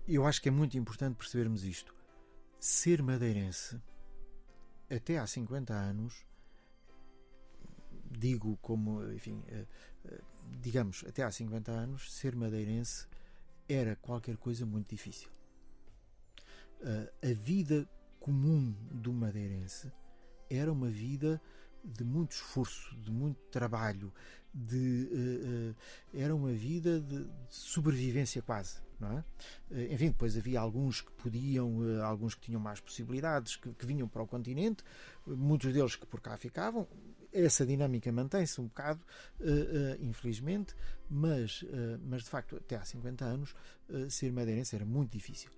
eu 0.08 0.26
acho 0.26 0.42
que 0.42 0.48
é 0.48 0.52
muito 0.52 0.78
importante 0.78 1.16
percebermos 1.16 1.66
isto. 1.66 1.94
Ser 2.58 3.04
madeirense, 3.04 3.78
até 4.90 5.18
há 5.18 5.28
50 5.28 5.74
anos, 5.74 6.26
digo 8.10 8.58
como, 8.62 9.04
enfim, 9.12 9.44
uh, 9.50 9.68
digamos, 10.62 11.04
até 11.08 11.24
há 11.24 11.32
50 11.32 11.72
anos, 11.72 12.14
ser 12.14 12.36
madeirense 12.36 13.08
era 13.68 13.96
qualquer 13.96 14.38
coisa 14.38 14.66
muito 14.66 14.90
difícil. 14.90 15.30
Uh, 16.80 17.30
a 17.32 17.34
vida 17.34 17.90
comum 18.20 18.76
do 18.92 19.12
madeirense 19.12 19.92
era 20.50 20.72
uma 20.72 20.90
vida 20.90 21.42
de 21.84 22.04
muito 22.04 22.32
esforço, 22.32 22.96
de 22.98 23.12
muito 23.12 23.40
trabalho, 23.50 24.12
de 24.54 25.10
uh, 25.12 25.72
uh, 25.72 25.76
era 26.14 26.36
uma 26.36 26.52
vida 26.52 27.00
de, 27.00 27.24
de, 27.24 27.30
sobrevivência 27.50 28.42
quase, 28.42 28.80
não 29.00 29.18
é? 29.18 29.24
Uh, 29.70 29.94
enfim, 29.94 30.08
depois 30.08 30.36
havia 30.36 30.60
alguns 30.60 31.02
que 31.02 31.12
podiam, 31.12 32.02
alguns 32.04 32.34
que 32.36 32.42
tinham 32.42 32.60
mais 32.60 32.80
possibilidades, 32.80 33.56
que, 33.56 33.72
que, 33.72 33.86
vinham 33.86 34.08
para 34.08 34.24
o 34.24 34.28
continente, 34.28 34.84
muitos 35.26 35.72
deles 35.74 35.96
que 35.96 36.06
por 36.06 36.20
cá 36.20 36.38
ficavam. 36.38 36.88
Essa 37.34 37.66
dinâmica 37.66 38.12
mantém-se 38.12 38.60
um 38.62 38.66
bocado, 38.66 39.02
infelizmente, 40.00 40.74
mas, 41.10 41.64
mas 42.02 42.24
de 42.24 42.30
facto, 42.30 42.56
até 42.56 42.76
há 42.76 42.86
50 42.86 43.26
anos, 43.26 43.56
ser 44.10 44.32
madeirense 44.32 44.76
era 44.76 44.86
muito 44.86 45.12
difícil. 45.12 45.52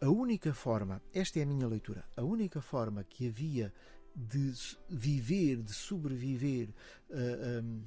A 0.00 0.08
única 0.08 0.52
forma, 0.52 1.00
esta 1.12 1.38
é 1.38 1.42
a 1.42 1.46
minha 1.46 1.66
leitura, 1.66 2.04
a 2.16 2.22
única 2.22 2.60
forma 2.60 3.04
que 3.04 3.28
havia 3.28 3.72
de 4.14 4.52
viver, 4.88 5.62
de 5.62 5.72
sobreviver 5.72 6.68
uh, 7.10 7.62
um, 7.62 7.82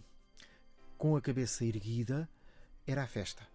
com 0.97 1.15
a 1.15 1.21
cabeça 1.21 1.63
erguida 1.63 2.29
era 2.85 3.03
a 3.03 3.07
festa. 3.07 3.47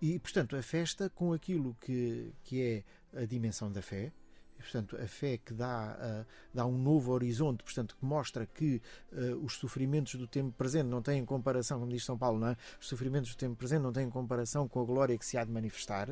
E, 0.00 0.18
portanto, 0.18 0.54
a 0.54 0.62
festa 0.62 1.10
com 1.10 1.32
aquilo 1.32 1.76
que, 1.80 2.32
que 2.44 2.62
é 2.62 3.20
a 3.22 3.24
dimensão 3.24 3.72
da 3.72 3.82
fé, 3.82 4.12
e, 4.58 4.62
portanto, 4.62 4.96
a 4.96 5.06
fé 5.06 5.38
que 5.38 5.54
dá, 5.54 5.96
uh, 5.96 6.26
dá 6.52 6.66
um 6.66 6.76
novo 6.76 7.12
horizonte, 7.12 7.62
portanto, 7.62 7.96
que 7.96 8.04
mostra 8.04 8.44
que 8.44 8.82
uh, 9.12 9.44
os 9.44 9.54
sofrimentos 9.54 10.16
do 10.16 10.26
tempo 10.26 10.52
presente 10.52 10.86
não 10.86 11.00
têm 11.00 11.24
comparação, 11.24 11.78
como 11.78 11.90
diz 11.90 12.04
São 12.04 12.18
Paulo, 12.18 12.40
não 12.40 12.48
é? 12.48 12.56
os 12.80 12.88
sofrimentos 12.88 13.30
do 13.30 13.36
tempo 13.36 13.54
presente 13.54 13.82
não 13.82 13.92
têm 13.92 14.10
comparação 14.10 14.68
com 14.68 14.80
a 14.80 14.84
glória 14.84 15.16
que 15.16 15.24
se 15.24 15.38
há 15.38 15.44
de 15.44 15.52
manifestar. 15.52 16.10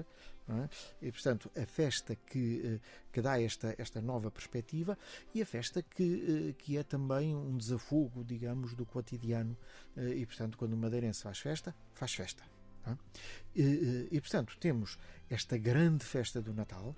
É? 0.48 0.68
E, 1.02 1.10
portanto, 1.10 1.50
a 1.60 1.66
festa 1.66 2.14
que, 2.14 2.80
que 3.12 3.20
dá 3.20 3.40
esta, 3.42 3.74
esta 3.78 4.00
nova 4.00 4.30
perspectiva 4.30 4.96
e 5.34 5.42
a 5.42 5.46
festa 5.46 5.82
que, 5.82 6.54
que 6.56 6.78
é 6.78 6.84
também 6.84 7.34
um 7.34 7.56
desafogo, 7.56 8.22
digamos, 8.22 8.72
do 8.72 8.86
cotidiano. 8.86 9.56
E, 9.96 10.24
portanto, 10.24 10.56
quando 10.56 10.74
o 10.74 10.76
madeirense 10.76 11.24
faz 11.24 11.40
festa, 11.40 11.74
faz 11.94 12.14
festa. 12.14 12.44
É? 12.86 12.96
E, 13.56 14.08
e, 14.12 14.20
portanto, 14.20 14.56
temos 14.60 14.96
esta 15.28 15.58
grande 15.58 16.04
festa 16.04 16.40
do 16.40 16.54
Natal, 16.54 16.94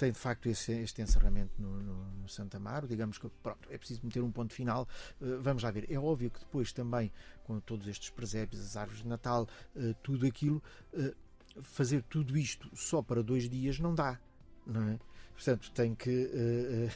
tem 0.00 0.10
de 0.10 0.18
facto 0.18 0.48
esse, 0.48 0.72
este 0.72 1.02
encerramento 1.02 1.52
no, 1.60 1.78
no, 1.82 2.04
no 2.22 2.28
Santa 2.28 2.56
Amaro. 2.56 2.88
Digamos 2.88 3.18
que 3.18 3.28
pronto, 3.42 3.68
é 3.70 3.76
preciso 3.76 4.00
meter 4.02 4.22
um 4.22 4.32
ponto 4.32 4.54
final. 4.54 4.88
Uh, 5.20 5.38
vamos 5.42 5.62
lá 5.62 5.70
ver. 5.70 5.86
É 5.92 5.98
óbvio 5.98 6.30
que 6.30 6.40
depois 6.40 6.72
também, 6.72 7.12
com 7.44 7.60
todos 7.60 7.86
estes 7.86 8.08
presépios, 8.08 8.62
as 8.64 8.76
árvores 8.78 9.02
de 9.02 9.08
Natal, 9.08 9.46
uh, 9.76 9.94
tudo 10.02 10.26
aquilo. 10.26 10.62
Uh, 10.94 11.14
fazer 11.62 12.02
tudo 12.04 12.38
isto 12.38 12.70
só 12.74 13.02
para 13.02 13.22
dois 13.22 13.46
dias 13.50 13.78
não 13.78 13.94
dá, 13.94 14.18
não 14.64 14.88
é? 14.88 14.98
Portanto, 15.34 15.70
tem 15.72 15.94
que. 15.94 16.30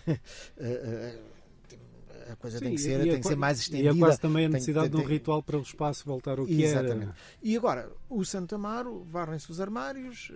A 2.33 2.37
coisa 2.37 2.59
Sim, 2.59 2.65
tem 2.65 2.75
que 2.75 2.81
ser, 2.81 3.01
é, 3.01 3.11
tem 3.11 3.21
que 3.21 3.27
ser 3.27 3.37
mais 3.37 3.59
estendida. 3.61 3.93
E 3.93 3.97
é 3.97 3.99
quase 3.99 4.21
também 4.21 4.45
a 4.45 4.49
tem, 4.49 4.55
necessidade 4.55 4.91
tem, 4.91 5.01
de 5.01 5.07
um 5.07 5.09
ritual 5.09 5.43
para 5.43 5.59
o 5.59 5.63
espaço 5.63 6.05
voltar 6.05 6.39
ao 6.39 6.47
que 6.47 6.63
Exatamente. 6.63 7.03
era. 7.05 7.15
E 7.43 7.57
agora, 7.57 7.91
o 8.09 8.25
Santo 8.25 8.55
Amaro, 8.55 9.05
varrem-se 9.05 9.51
os 9.51 9.61
armários, 9.61 10.33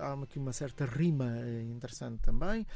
há 0.00 0.12
aqui 0.14 0.38
uma 0.38 0.52
certa 0.52 0.84
rima 0.84 1.32
interessante 1.62 2.20
também. 2.20 2.66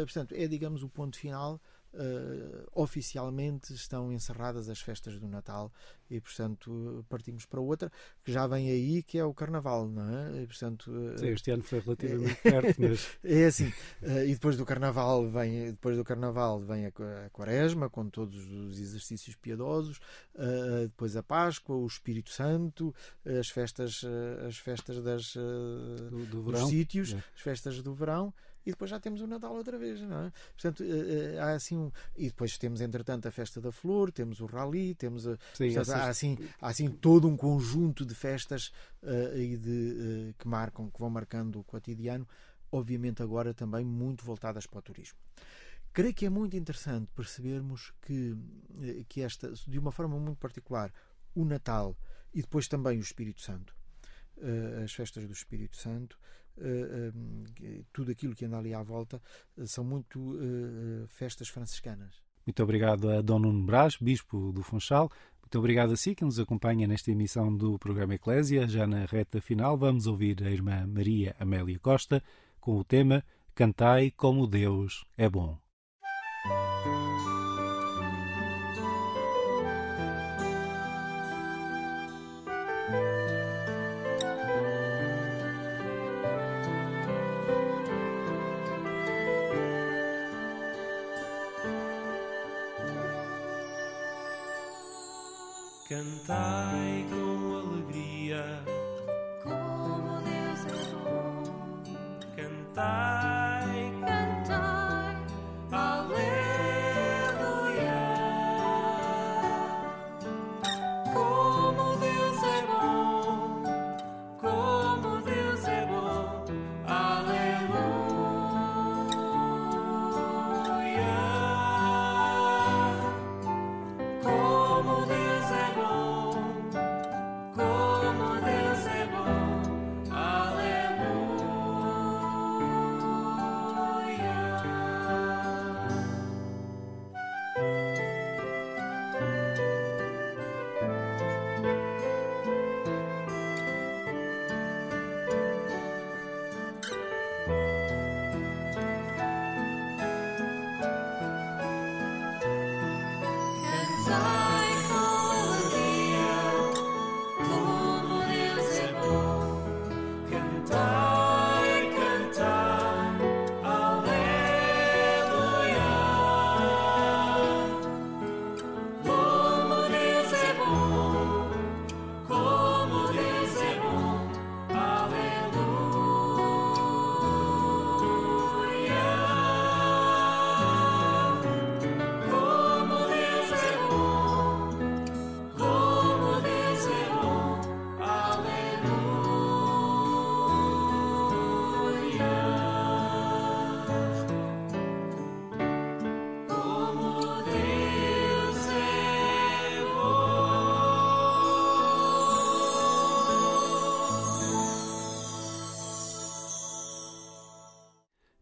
portanto, 0.00 0.34
é, 0.34 0.46
digamos, 0.46 0.82
o 0.82 0.88
ponto 0.88 1.18
final. 1.18 1.60
Uh, 1.92 2.68
oficialmente 2.72 3.74
estão 3.74 4.12
encerradas 4.12 4.68
as 4.68 4.80
festas 4.80 5.18
do 5.18 5.26
Natal 5.26 5.72
e 6.08 6.20
portanto 6.20 7.04
partimos 7.08 7.44
para 7.44 7.60
outra 7.60 7.90
que 8.22 8.30
já 8.30 8.46
vem 8.46 8.70
aí 8.70 9.02
que 9.02 9.18
é 9.18 9.24
o 9.24 9.34
Carnaval 9.34 9.88
não 9.88 10.08
é? 10.08 10.42
E, 10.42 10.46
portanto, 10.46 10.88
uh, 10.88 11.18
Sim, 11.18 11.28
este 11.30 11.50
ano 11.50 11.64
foi 11.64 11.80
relativamente 11.80 12.38
é, 12.44 12.46
perto 12.48 12.80
mas... 12.80 13.18
é 13.24 13.44
assim 13.44 13.66
uh, 14.02 14.22
e 14.24 14.34
depois 14.34 14.56
do 14.56 14.64
Carnaval 14.64 15.28
vem 15.28 15.72
depois 15.72 15.96
do 15.96 16.04
Carnaval 16.04 16.60
vem 16.60 16.86
a, 16.86 16.90
a 17.26 17.30
Quaresma 17.30 17.90
com 17.90 18.08
todos 18.08 18.36
os 18.36 18.78
exercícios 18.78 19.34
piedosos 19.34 19.98
depois 20.82 21.16
a 21.16 21.24
Páscoa 21.24 21.74
o 21.74 21.86
Espírito 21.88 22.30
Santo 22.30 22.94
as 23.26 23.48
festas 23.48 24.02
as 24.46 24.56
festas 24.56 25.02
das 25.02 25.34
do, 25.34 26.24
do 26.26 26.42
dos 26.44 26.68
sítios 26.68 27.14
é. 27.14 27.16
as 27.16 27.40
festas 27.40 27.82
do 27.82 27.92
verão 27.92 28.32
e 28.64 28.70
depois 28.70 28.90
já 28.90 29.00
temos 29.00 29.20
o 29.20 29.26
Natal 29.26 29.54
outra 29.54 29.78
vez, 29.78 30.00
não 30.02 30.26
é? 30.26 30.32
Portanto, 30.52 30.84
há 31.40 31.52
assim 31.52 31.76
um... 31.76 31.90
E 32.16 32.26
depois 32.26 32.58
temos, 32.58 32.80
entretanto, 32.80 33.26
a 33.26 33.30
Festa 33.30 33.60
da 33.60 33.72
Flor, 33.72 34.12
temos 34.12 34.40
o 34.40 34.46
Rally, 34.46 34.94
temos... 34.94 35.26
A... 35.26 35.38
Sim, 35.54 35.72
Portanto, 35.72 35.90
há, 35.96 36.08
assim, 36.08 36.38
há 36.60 36.68
assim 36.68 36.88
todo 36.88 37.26
um 37.26 37.36
conjunto 37.36 38.04
de 38.04 38.14
festas 38.14 38.72
uh, 39.02 39.36
e 39.36 39.56
de, 39.56 40.30
uh, 40.30 40.34
que 40.38 40.46
marcam, 40.46 40.90
que 40.90 40.98
vão 40.98 41.08
marcando 41.08 41.58
o 41.58 41.64
cotidiano, 41.64 42.28
obviamente 42.70 43.22
agora 43.22 43.54
também 43.54 43.84
muito 43.84 44.24
voltadas 44.24 44.66
para 44.66 44.78
o 44.78 44.82
turismo. 44.82 45.18
Creio 45.92 46.14
que 46.14 46.26
é 46.26 46.30
muito 46.30 46.56
interessante 46.56 47.10
percebermos 47.16 47.92
que, 48.02 48.36
que 49.08 49.22
esta, 49.22 49.52
de 49.52 49.78
uma 49.78 49.90
forma 49.90 50.18
muito 50.18 50.38
particular, 50.38 50.92
o 51.34 51.44
Natal 51.44 51.96
e 52.32 52.42
depois 52.42 52.68
também 52.68 52.98
o 52.98 53.00
Espírito 53.00 53.40
Santo, 53.40 53.74
uh, 54.36 54.84
as 54.84 54.92
festas 54.92 55.26
do 55.26 55.32
Espírito 55.32 55.76
Santo, 55.76 56.18
tudo 57.92 58.10
aquilo 58.10 58.34
que 58.34 58.44
anda 58.44 58.58
ali 58.58 58.74
à 58.74 58.82
volta 58.82 59.20
uh, 59.56 59.66
são 59.66 59.84
muito 59.84 60.38
festas 61.08 61.48
franciscanas. 61.48 62.22
Muito 62.46 62.62
obrigado 62.62 63.10
a 63.10 63.20
Dom 63.20 63.40
Nuno 63.40 63.64
Brás, 63.64 63.96
Bispo 64.00 64.52
do 64.52 64.62
Funchal. 64.62 65.10
Muito 65.42 65.58
obrigado 65.58 65.92
a 65.92 65.96
si 65.96 66.14
que 66.14 66.24
nos 66.24 66.38
acompanha 66.38 66.86
nesta 66.86 67.10
emissão 67.10 67.54
do 67.54 67.78
programa 67.78 68.14
Eclésia. 68.14 68.68
Já 68.68 68.86
na 68.86 69.04
reta 69.04 69.40
final, 69.40 69.76
vamos 69.76 70.06
ouvir 70.06 70.42
a 70.42 70.50
irmã 70.50 70.86
Maria 70.86 71.34
Amélia 71.38 71.78
Costa 71.78 72.22
com 72.60 72.76
o 72.76 72.84
tema 72.84 73.24
Cantai 73.54 74.10
como 74.12 74.46
Deus 74.46 75.04
é 75.16 75.28
bom. 75.28 75.58
Cantai 96.30 96.69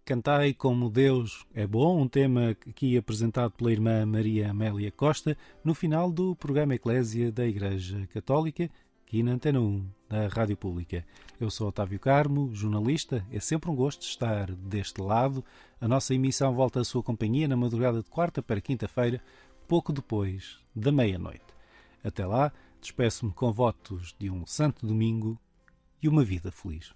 Cantai 0.09 0.55
como 0.55 0.88
Deus 0.88 1.44
é 1.55 1.66
bom, 1.66 2.01
um 2.01 2.09
tema 2.09 2.57
aqui 2.66 2.97
apresentado 2.97 3.51
pela 3.51 3.71
irmã 3.71 4.07
Maria 4.07 4.51
Amélia 4.51 4.90
Costa 4.90 5.37
no 5.62 5.75
final 5.75 6.11
do 6.11 6.35
programa 6.35 6.75
Eclésia 6.75 7.31
da 7.31 7.47
Igreja 7.47 8.07
Católica, 8.07 8.71
aqui 9.07 9.23
na 9.23 9.33
Antena 9.33 9.61
1 9.61 9.87
da 10.09 10.27
Rádio 10.29 10.57
Pública. 10.57 11.05
Eu 11.38 11.51
sou 11.51 11.68
Otávio 11.68 12.01
Carmo, 12.01 12.55
jornalista. 12.55 13.23
É 13.31 13.38
sempre 13.38 13.71
um 13.71 13.77
gosto 13.77 14.01
estar 14.01 14.51
deste 14.51 15.03
lado. 15.03 15.44
A 15.79 15.87
nossa 15.87 16.14
emissão 16.14 16.55
volta 16.55 16.81
à 16.81 16.85
sua 16.85 17.03
companhia 17.03 17.47
na 17.47 17.55
madrugada 17.55 18.03
de 18.03 18.09
quarta 18.09 18.42
para 18.42 18.62
quinta-feira, 18.62 19.21
pouco 19.68 19.92
depois 19.92 20.57
da 20.75 20.90
meia-noite. 20.90 21.44
Até 22.03 22.25
lá, 22.25 22.51
despeço-me 22.81 23.33
com 23.33 23.53
votos 23.53 24.16
de 24.18 24.31
um 24.31 24.47
santo 24.47 24.87
domingo 24.87 25.38
e 26.03 26.09
uma 26.09 26.25
vida 26.25 26.51
feliz. 26.51 26.94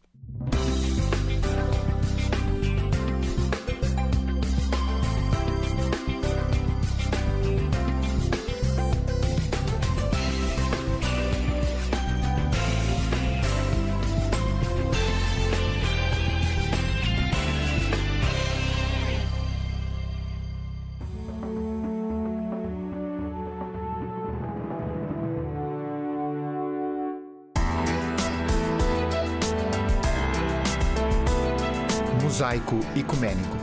Ecuménico, 32.55 33.57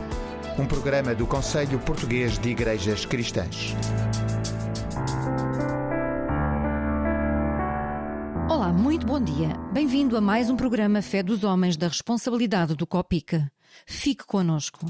um 0.57 0.65
programa 0.65 1.13
do 1.13 1.27
Conselho 1.27 1.77
Português 1.77 2.39
de 2.39 2.49
Igrejas 2.49 3.05
Cristãs. 3.05 3.75
Olá, 8.49 8.73
muito 8.73 9.05
bom 9.05 9.21
dia. 9.21 9.49
Bem-vindo 9.71 10.17
a 10.17 10.21
mais 10.21 10.49
um 10.49 10.55
programa 10.55 11.03
Fé 11.03 11.21
dos 11.21 11.43
Homens 11.43 11.77
da 11.77 11.87
responsabilidade 11.87 12.73
do 12.75 12.87
Copica. 12.87 13.51
Fique 13.85 14.25
conosco. 14.25 14.87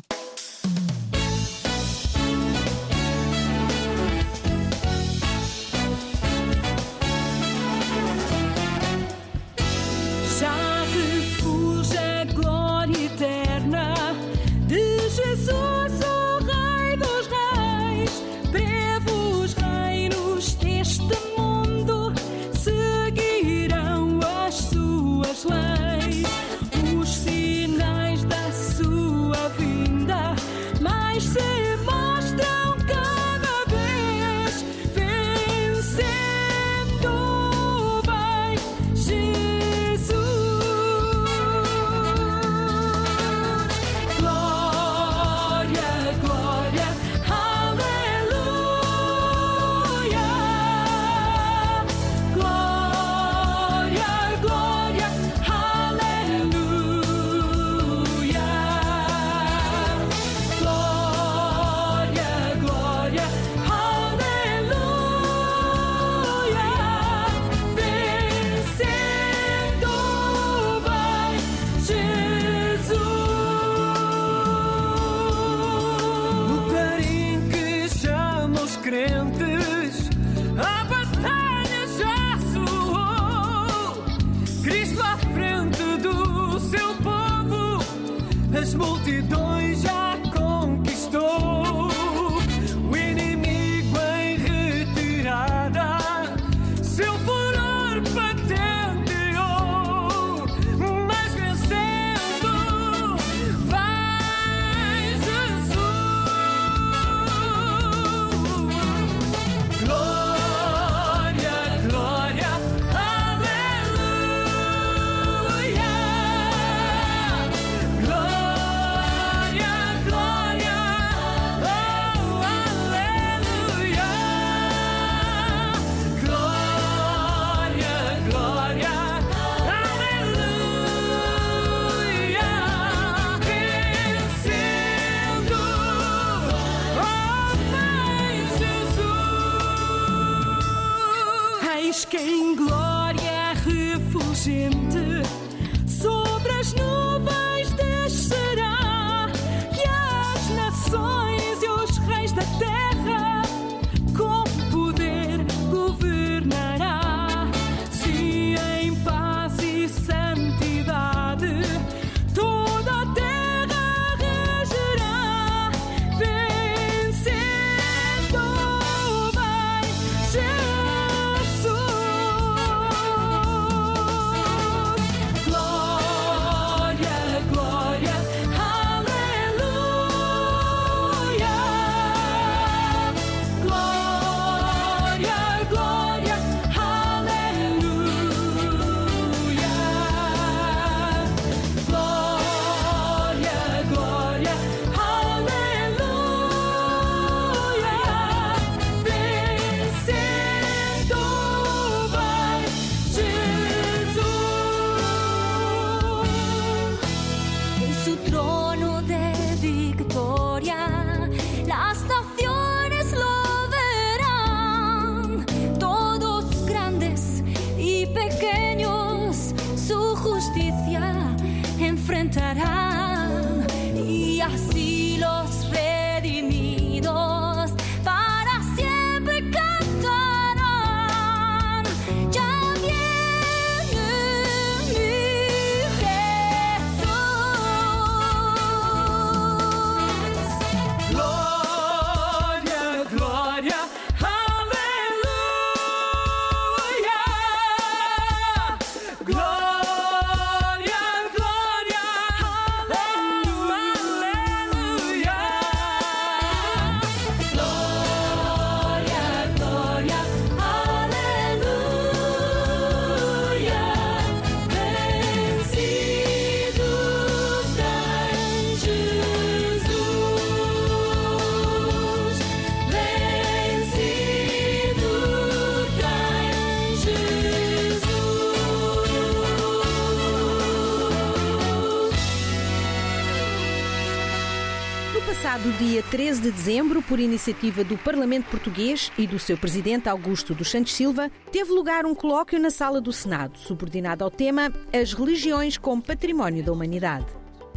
Passado 285.50 285.71
dia 285.79 286.04
13 286.04 286.41
de 286.41 286.52
dezembro, 286.52 287.02
por 287.02 287.19
iniciativa 287.19 287.83
do 287.83 287.97
Parlamento 287.97 288.52
Português 288.52 289.12
e 289.17 289.25
do 289.25 289.39
seu 289.39 289.58
presidente 289.58 290.08
Augusto 290.08 290.54
dos 290.54 290.69
Santos 290.69 290.93
Silva, 290.93 291.31
teve 291.52 291.71
lugar 291.71 292.06
um 292.06 292.13
colóquio 292.13 292.60
na 292.60 292.69
sala 292.69 293.02
do 293.02 293.12
Senado, 293.12 293.58
subordinado 293.58 294.23
ao 294.23 294.29
tema 294.29 294.71
As 294.93 295.12
religiões 295.12 295.75
como 295.75 296.04
património 296.04 296.63
da 296.63 296.71
humanidade. 296.71 297.25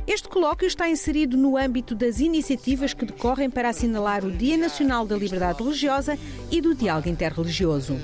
Este 0.07 0.29
colóquio 0.29 0.67
está 0.67 0.87
inserido 0.87 1.35
no 1.35 1.57
âmbito 1.57 1.95
das 1.95 2.21
iniciativas 2.21 2.93
que 2.93 3.07
decorrem 3.07 3.49
para 3.49 3.71
assinalar 3.71 4.23
o 4.23 4.31
Dia 4.31 4.59
Nacional 4.59 5.07
da 5.07 5.17
Liberdade 5.17 5.63
Religiosa 5.63 6.19
e 6.51 6.61
do 6.61 6.75
Diálogo 6.75 7.09
Interreligioso. 7.09 7.97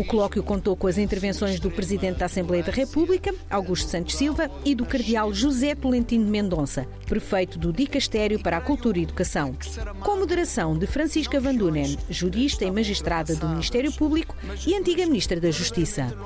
O 0.00 0.04
colóquio 0.04 0.42
contou 0.42 0.74
com 0.74 0.86
as 0.86 0.96
intervenções 0.96 1.60
do 1.60 1.70
Presidente 1.70 2.20
da 2.20 2.24
Assembleia 2.24 2.62
da 2.62 2.72
República, 2.72 3.34
Augusto 3.50 3.90
Santos 3.90 4.14
Silva, 4.14 4.50
e 4.64 4.74
do 4.74 4.86
Cardeal 4.86 5.30
José 5.34 5.74
Tolentino 5.74 6.26
Mendonça, 6.26 6.86
prefeito 7.04 7.58
do 7.58 7.70
Dicastério 7.70 8.40
para 8.40 8.56
a 8.56 8.60
Cultura 8.62 8.98
e 8.98 9.02
Educação. 9.02 9.54
Com 10.00 10.16
moderação 10.16 10.74
de 10.74 10.86
Francisca 10.86 11.38
Van 11.38 11.54
Dunen, 11.54 11.98
jurista 12.08 12.64
e 12.64 12.70
magistrada 12.70 13.36
do 13.36 13.46
Ministério 13.46 13.92
Público 13.92 14.34
e 14.66 14.74
antiga 14.74 15.04
Ministra 15.04 15.38
da 15.38 15.50
Justiça. 15.50 16.16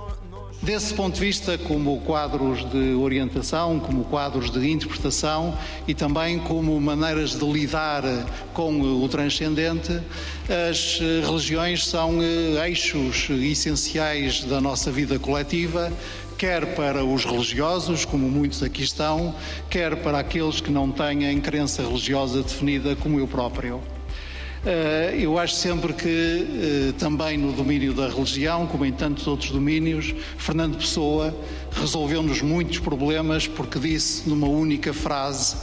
Desse 0.63 0.95
ponto 0.95 1.15
de 1.15 1.21
vista, 1.21 1.59
como 1.59 2.01
quadros 2.01 2.65
de 2.71 2.95
orientação, 2.95 3.79
como 3.79 4.05
quadros 4.05 4.51
de 4.51 4.71
interpretação 4.71 5.57
e 5.87 5.93
também 5.93 6.39
como 6.39 6.81
maneiras 6.81 7.39
de 7.39 7.45
lidar 7.45 8.03
com 8.55 8.81
o 8.81 9.09
transcendente, 9.09 10.01
as 10.71 10.99
religiões 11.27 11.87
são 11.87 12.23
eh, 12.23 12.67
eixos 12.67 13.29
essenciais 13.29 14.45
da 14.45 14.59
nossa 14.59 14.91
vida 14.91 15.19
coletiva, 15.19 15.93
quer 16.39 16.75
para 16.75 17.05
os 17.05 17.25
religiosos, 17.25 18.05
como 18.05 18.29
muitos 18.29 18.63
aqui 18.63 18.83
estão, 18.83 19.35
quer 19.69 19.97
para 19.97 20.19
aqueles 20.19 20.61
que 20.61 20.71
não 20.71 20.91
têm 20.91 21.39
crença 21.41 21.83
religiosa 21.83 22.43
definida 22.43 22.97
como 22.97 23.19
eu 23.19 23.29
próprio. 23.29 23.83
Eh, 24.67 25.19
eu 25.21 25.39
acho 25.39 25.57
sempre 25.57 25.93
que, 25.93 26.09
eh, 26.09 26.93
também 26.99 27.37
no 27.37 27.53
domínio 27.53 27.93
da 27.93 28.09
religião, 28.09 28.67
como 28.67 28.87
em 28.87 28.93
tantos 28.93 29.27
outros 29.27 29.51
domínios, 29.51 30.15
Fernando 30.39 30.79
Pessoa 30.79 31.37
resolveu-nos 31.71 32.41
muitos 32.41 32.79
problemas 32.79 33.47
porque 33.47 33.79
disse 33.79 34.27
numa 34.27 34.49
única 34.49 34.95
frase 34.95 35.57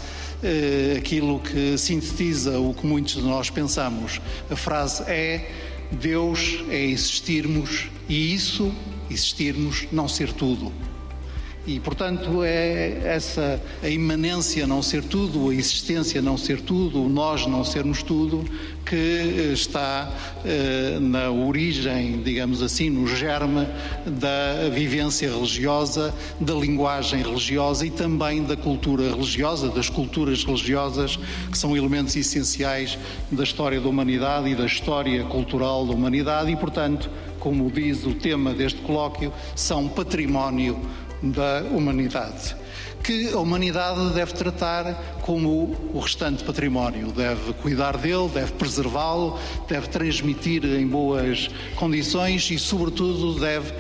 eh, 0.44 0.98
aquilo 1.00 1.40
que 1.40 1.80
sintetiza 1.80 2.60
o 2.60 2.76
que 2.76 2.86
muitos 2.86 3.16
de 3.16 3.24
nós 3.24 3.50
pensamos. 3.50 4.22
A 4.52 4.56
frase 4.56 5.02
é: 5.08 5.50
Deus 5.92 6.60
é 6.70 6.86
existirmos 6.86 7.90
e 8.08 8.36
isso, 8.36 8.72
existirmos, 9.10 9.88
não 9.92 10.08
ser 10.08 10.32
tudo. 10.32 10.72
E, 11.66 11.80
portanto, 11.80 12.44
é 12.44 13.02
essa 13.04 13.62
a 13.84 13.88
imanência 13.88 14.66
não 14.66 14.82
ser 14.82 15.04
tudo, 15.04 15.50
a 15.50 15.54
existência 15.54 16.20
não 16.20 16.36
ser 16.36 16.60
tudo, 16.60 17.04
o 17.04 17.08
nós 17.08 17.46
não 17.46 17.64
sermos 17.64 18.02
tudo, 18.02 18.44
que 18.84 19.52
está 19.54 20.12
eh, 20.44 20.98
na 21.00 21.30
origem, 21.30 22.20
digamos 22.24 22.64
assim, 22.64 22.90
no 22.90 23.06
germe 23.08 23.68
da 24.08 24.70
vivência 24.74 25.30
religiosa, 25.30 26.12
da 26.40 26.56
linguagem 26.56 27.22
religiosa 27.22 27.86
e 27.86 27.92
também 27.92 28.44
da 28.44 28.58
cultura 28.58 29.12
religiosa, 29.12 29.70
das 29.70 29.88
culturas 29.88 30.44
religiosas, 30.44 31.20
que 31.52 31.58
são 31.58 31.78
elementos 31.78 32.16
essenciais 32.16 32.98
da 33.32 33.44
história 33.44 33.80
da 33.80 33.88
humanidade 33.88 34.50
e 34.50 34.56
da 34.56 34.66
história 34.66 35.24
cultural 35.26 35.86
da 35.86 35.94
humanidade 35.94 36.52
e, 36.52 36.56
portanto, 36.56 37.08
como 37.42 37.72
diz 37.72 38.06
o 38.06 38.14
tema 38.14 38.54
deste 38.54 38.80
colóquio, 38.82 39.34
são 39.56 39.88
património 39.88 40.80
da 41.22 41.64
humanidade, 41.72 42.56
que 43.04 43.32
a 43.34 43.38
humanidade 43.38 44.14
deve 44.14 44.34
tratar 44.34 44.94
como 45.22 45.76
o 45.94 46.00
restante 46.00 46.44
património, 46.44 47.12
deve 47.12 47.54
cuidar 47.54 47.98
dele, 47.98 48.30
deve 48.30 48.52
preservá-lo, 48.54 49.40
deve 49.68 49.88
transmitir 49.88 50.66
em 50.66 50.88
boas 50.88 51.50
condições 51.76 52.50
e, 52.50 52.58
sobretudo, 52.58 53.40
deve 53.40 53.74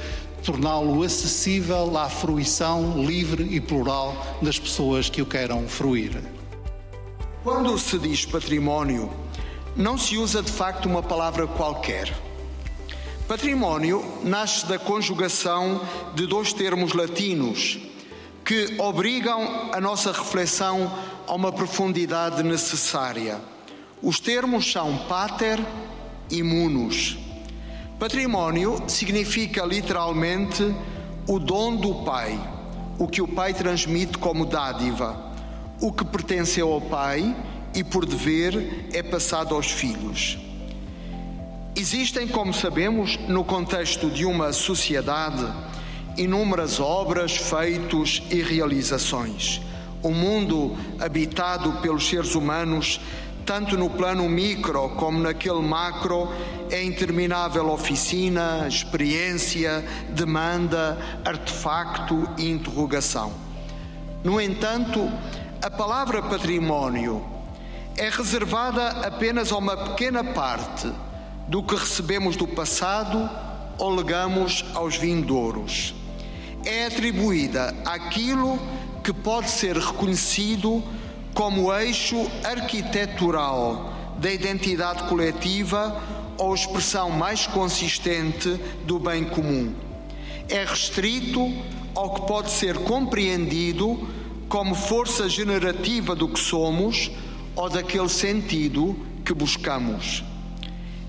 torná-lo 0.43 1.03
acessível 1.03 1.97
à 1.97 2.09
fruição 2.09 3.03
livre 3.05 3.43
e 3.55 3.61
plural 3.61 4.39
das 4.41 4.59
pessoas 4.59 5.09
que 5.09 5.21
o 5.21 5.25
queiram 5.25 5.67
fruir. 5.67 6.21
Quando 7.43 7.77
se 7.77 7.97
diz 7.97 8.25
património, 8.25 9.11
não 9.75 9.97
se 9.97 10.17
usa 10.17 10.41
de 10.41 10.51
facto 10.51 10.87
uma 10.87 11.01
palavra 11.01 11.47
qualquer. 11.47 12.11
Património 13.31 14.03
nasce 14.25 14.65
da 14.65 14.77
conjugação 14.77 15.79
de 16.13 16.27
dois 16.27 16.51
termos 16.51 16.91
latinos 16.91 17.79
que 18.43 18.75
obrigam 18.77 19.71
a 19.71 19.79
nossa 19.79 20.11
reflexão 20.11 20.91
a 21.25 21.33
uma 21.33 21.49
profundidade 21.49 22.43
necessária. 22.43 23.39
Os 24.01 24.19
termos 24.19 24.69
são 24.69 24.97
pater 25.07 25.57
e 26.29 26.43
munus. 26.43 27.17
Património 27.97 28.83
significa 28.89 29.63
literalmente 29.63 30.75
o 31.25 31.39
dom 31.39 31.77
do 31.77 32.03
Pai, 32.03 32.37
o 32.99 33.07
que 33.07 33.21
o 33.21 33.27
Pai 33.29 33.53
transmite 33.53 34.17
como 34.17 34.45
dádiva, 34.45 35.31
o 35.79 35.93
que 35.93 36.03
pertenceu 36.03 36.69
ao 36.69 36.81
Pai 36.81 37.33
e 37.73 37.81
por 37.81 38.05
dever 38.05 38.89
é 38.91 39.01
passado 39.01 39.55
aos 39.55 39.71
filhos. 39.71 40.50
Existem, 41.73 42.27
como 42.27 42.53
sabemos, 42.53 43.17
no 43.29 43.45
contexto 43.45 44.09
de 44.09 44.25
uma 44.25 44.51
sociedade, 44.51 45.47
inúmeras 46.17 46.81
obras, 46.81 47.37
feitos 47.37 48.21
e 48.29 48.41
realizações. 48.41 49.61
O 50.03 50.11
mundo 50.11 50.75
habitado 50.99 51.71
pelos 51.81 52.09
seres 52.09 52.35
humanos, 52.35 52.99
tanto 53.45 53.77
no 53.77 53.89
plano 53.89 54.27
micro 54.27 54.89
como 54.97 55.17
naquele 55.19 55.61
macro, 55.61 56.27
é 56.69 56.83
interminável 56.83 57.69
oficina, 57.69 58.67
experiência, 58.67 59.81
demanda, 60.09 60.97
artefacto 61.23 62.29
e 62.37 62.51
interrogação. 62.51 63.31
No 64.25 64.41
entanto, 64.41 65.09
a 65.61 65.71
palavra 65.71 66.21
património 66.21 67.25
é 67.97 68.09
reservada 68.09 69.07
apenas 69.07 69.53
a 69.53 69.57
uma 69.57 69.77
pequena 69.77 70.21
parte 70.21 70.91
do 71.51 71.61
que 71.61 71.75
recebemos 71.75 72.37
do 72.37 72.47
passado 72.47 73.29
ou 73.77 73.93
legamos 73.93 74.63
aos 74.73 74.95
vindouros. 74.95 75.93
É 76.63 76.85
atribuída 76.85 77.75
àquilo 77.83 78.57
que 79.03 79.11
pode 79.11 79.49
ser 79.49 79.75
reconhecido 79.75 80.81
como 81.33 81.73
eixo 81.73 82.25
arquitetural 82.45 83.93
da 84.17 84.31
identidade 84.31 85.03
coletiva 85.09 86.01
ou 86.37 86.55
expressão 86.55 87.09
mais 87.09 87.45
consistente 87.45 88.57
do 88.85 88.97
bem 88.97 89.25
comum. 89.25 89.75
É 90.47 90.63
restrito 90.63 91.51
ao 91.93 92.13
que 92.13 92.27
pode 92.27 92.49
ser 92.49 92.77
compreendido 92.77 94.07
como 94.47 94.73
força 94.73 95.27
generativa 95.27 96.15
do 96.15 96.29
que 96.29 96.39
somos 96.39 97.11
ou 97.57 97.69
daquele 97.69 98.07
sentido 98.07 98.95
que 99.25 99.33
buscamos. 99.33 100.30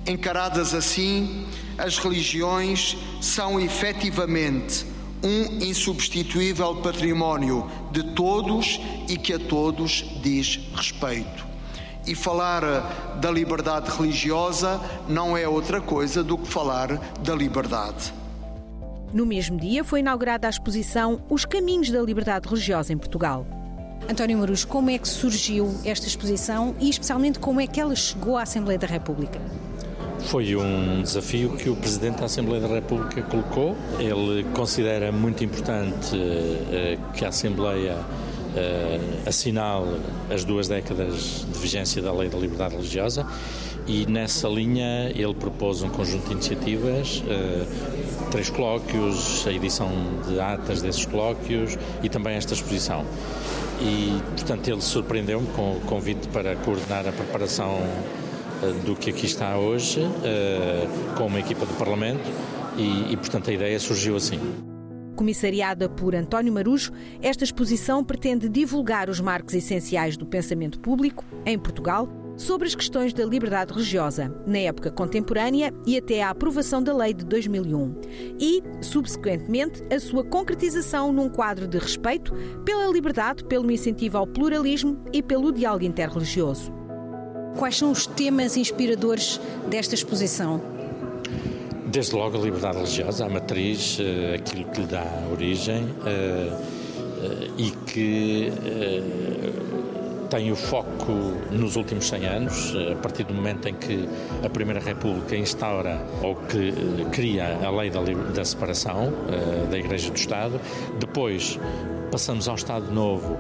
Encaradas 0.07 0.75
assim, 0.75 1.47
as 1.79 1.99
religiões 1.99 2.97
são 3.21 3.61
efetivamente 3.61 4.85
um 5.23 5.63
insubstituível 5.65 6.77
património 6.77 7.71
de 7.93 8.03
todos 8.15 8.81
e 9.09 9.17
que 9.17 9.33
a 9.33 9.39
todos 9.39 10.05
diz 10.21 10.59
respeito. 10.75 11.47
E 12.05 12.17
falar 12.17 12.63
da 13.21 13.31
liberdade 13.31 13.89
religiosa 13.97 14.81
não 15.09 15.37
é 15.37 15.47
outra 15.47 15.81
coisa 15.81 16.25
do 16.25 16.37
que 16.37 16.49
falar 16.49 16.97
da 17.21 17.35
liberdade. 17.35 18.13
No 19.13 19.25
mesmo 19.25 19.61
dia 19.61 19.85
foi 19.85 20.01
inaugurada 20.01 20.49
a 20.49 20.51
exposição 20.51 21.23
Os 21.31 21.45
Caminhos 21.45 21.91
da 21.91 22.03
Liberdade 22.03 22.49
Religiosa 22.49 22.93
em 22.93 22.99
Portugal. 22.99 23.47
António 24.11 24.39
Marus, 24.39 24.65
como 24.65 24.91
é 24.91 24.99
que 24.99 25.07
surgiu 25.07 25.73
esta 25.85 26.09
exposição 26.09 26.75
e 26.81 26.91
especialmente 26.91 27.39
como 27.39 27.61
é 27.61 27.69
que 27.69 27.81
ela 27.81 27.95
chegou 27.95 28.37
à 28.37 28.43
Assembleia 28.43 28.79
da 28.79 28.87
República? 28.87 29.39
Foi 30.27 30.57
um 30.57 31.03
desafio 31.03 31.57
que 31.57 31.69
o 31.69 31.77
Presidente 31.77 32.19
da 32.19 32.27
Assembleia 32.27 32.61
da 32.61 32.69
República 32.69 33.23
colocou. 33.23 33.77
Ele 33.99 34.45
considera 34.55 35.13
muito 35.13 35.45
importante 35.45 36.17
uh, 36.17 37.13
que 37.13 37.25
a 37.25 37.29
Assembleia 37.29 37.97
uh, 37.97 39.29
assinale 39.29 40.01
as 40.31 40.45
duas 40.45 40.69
décadas 40.69 41.47
de 41.53 41.59
vigência 41.59 42.01
da 42.01 42.13
Lei 42.13 42.29
da 42.29 42.39
Liberdade 42.39 42.77
Religiosa 42.77 43.27
e 43.87 44.07
nessa 44.07 44.49
linha 44.49 45.11
ele 45.15 45.35
propôs 45.35 45.83
um 45.83 45.89
conjunto 45.89 46.27
de 46.27 46.33
iniciativas, 46.33 47.23
três 48.31 48.49
colóquios, 48.49 49.45
a 49.47 49.53
edição 49.53 49.91
de 50.29 50.39
atas 50.39 50.81
desses 50.81 51.05
colóquios 51.05 51.77
e 52.03 52.09
também 52.09 52.35
esta 52.37 52.55
exposição. 52.55 53.05
E, 53.81 54.23
portanto, 54.37 54.69
ele 54.69 54.81
surpreendeu-me 54.81 55.47
com 55.49 55.73
o 55.73 55.81
convite 55.81 56.29
para 56.29 56.55
coordenar 56.57 57.09
a 57.09 57.13
preparação 57.13 57.81
do 58.85 58.95
que 58.95 59.11
aqui 59.11 59.27
está 59.27 59.57
hoje, 59.59 60.01
com 61.17 61.27
uma 61.27 61.41
equipa 61.41 61.67
do 61.67 61.75
Parlamento, 61.75 62.29
e, 62.77 63.13
e 63.13 63.17
portanto 63.17 63.51
a 63.51 63.53
ideia 63.53 63.79
surgiu 63.79 64.17
assim. 64.17 64.39
Comissariada 65.15 65.89
por 65.89 66.15
António 66.15 66.53
Marujo, 66.53 66.91
esta 67.21 67.45
exposição 67.45 68.03
pretende 68.03 68.49
divulgar 68.49 69.11
os 69.11 69.21
marcos 69.21 69.55
essenciais 69.55 70.17
do 70.17 70.27
pensamento 70.27 70.81
público, 70.81 71.25
em 71.45 71.59
Portugal, 71.59 72.09
sobre 72.37 72.67
as 72.67 72.75
questões 72.75 73.13
da 73.13 73.25
liberdade 73.25 73.73
religiosa, 73.73 74.35
na 74.47 74.59
época 74.59 74.91
contemporânea 74.91 75.73
e 75.87 75.97
até 75.99 76.23
à 76.23 76.31
aprovação 76.31 76.83
da 76.83 76.97
Lei 76.97 77.13
de 77.13 77.25
2001, 77.25 77.95
e, 78.41 78.63
subsequentemente, 78.81 79.83
a 79.93 80.01
sua 80.01 80.25
concretização 80.25 81.13
num 81.13 81.29
quadro 81.29 81.69
de 81.69 81.79
respeito 81.79 82.33
pela 82.65 82.91
liberdade, 82.91 83.45
pelo 83.45 83.71
incentivo 83.71 84.19
ao 84.19 84.27
pluralismo 84.27 84.99
e 85.13 85.23
pelo 85.23 85.53
diálogo 85.53 85.85
interreligioso. 85.85 86.82
Quais 87.57 87.77
são 87.77 87.91
os 87.91 88.07
temas 88.07 88.57
inspiradores 88.57 89.41
desta 89.69 89.95
exposição? 89.95 90.61
Desde 91.87 92.15
logo 92.15 92.39
a 92.39 92.41
liberdade 92.41 92.79
religiosa, 92.79 93.27
a 93.27 93.29
matriz, 93.29 93.99
eh, 94.01 94.37
aquilo 94.37 94.65
que 94.65 94.81
lhe 94.81 94.87
dá 94.87 95.05
origem 95.31 95.87
eh, 96.07 96.51
eh, 97.23 97.51
e 97.59 97.71
que 97.71 98.53
tem 100.31 100.51
o 100.51 100.57
foco 100.57 101.13
nos 101.51 101.77
últimos 101.77 102.09
100 102.09 102.25
anos, 102.25 102.75
a 102.91 102.97
partir 102.97 103.25
do 103.25 103.35
momento 103.35 103.69
em 103.69 103.75
que 103.75 104.09
a 104.43 104.49
Primeira 104.49 104.81
República 104.81 105.37
instaura 105.37 106.01
ou 106.23 106.35
que 106.37 106.73
cria 107.13 107.59
a 107.63 107.71
lei 107.71 107.91
da, 107.91 108.01
da 108.01 108.43
separação 108.43 109.13
da 109.71 109.79
Igreja 109.79 110.11
do 110.11 110.17
Estado. 110.17 110.59
Depois 110.99 111.61
passamos 112.11 112.49
ao 112.49 112.55
Estado 112.55 112.91
Novo 112.91 113.37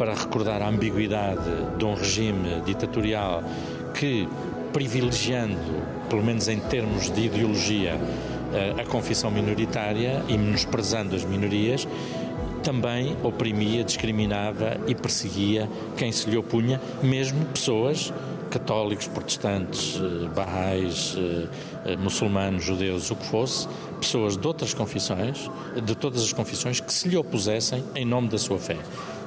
para 0.00 0.14
recordar 0.14 0.62
a 0.62 0.68
ambiguidade 0.70 1.76
de 1.76 1.84
um 1.84 1.92
regime 1.92 2.62
ditatorial 2.64 3.44
que, 3.92 4.26
privilegiando, 4.72 5.58
pelo 6.08 6.24
menos 6.24 6.48
em 6.48 6.58
termos 6.58 7.10
de 7.10 7.26
ideologia, 7.26 8.00
a 8.80 8.84
confissão 8.86 9.30
minoritária 9.30 10.24
e 10.26 10.38
menosprezando 10.38 11.14
as 11.14 11.22
minorias, 11.22 11.86
também 12.62 13.14
oprimia, 13.22 13.84
discriminava 13.84 14.78
e 14.86 14.94
perseguia 14.94 15.68
quem 15.98 16.10
se 16.10 16.30
lhe 16.30 16.38
opunha, 16.38 16.80
mesmo 17.02 17.44
pessoas 17.44 18.10
católicos, 18.50 19.06
protestantes, 19.06 19.96
eh, 19.96 20.28
barrais, 20.34 21.14
eh, 21.16 21.92
eh, 21.92 21.96
muçulmanos, 21.96 22.64
judeus, 22.64 23.10
o 23.10 23.16
que 23.16 23.24
fosse, 23.24 23.68
pessoas 24.00 24.36
de 24.36 24.44
outras 24.46 24.74
confissões, 24.74 25.48
de 25.84 25.94
todas 25.94 26.22
as 26.22 26.32
confissões, 26.32 26.80
que 26.80 26.92
se 26.92 27.08
lhe 27.08 27.16
opusessem 27.16 27.84
em 27.94 28.04
nome 28.04 28.28
da 28.28 28.38
sua 28.38 28.58
fé. 28.58 28.76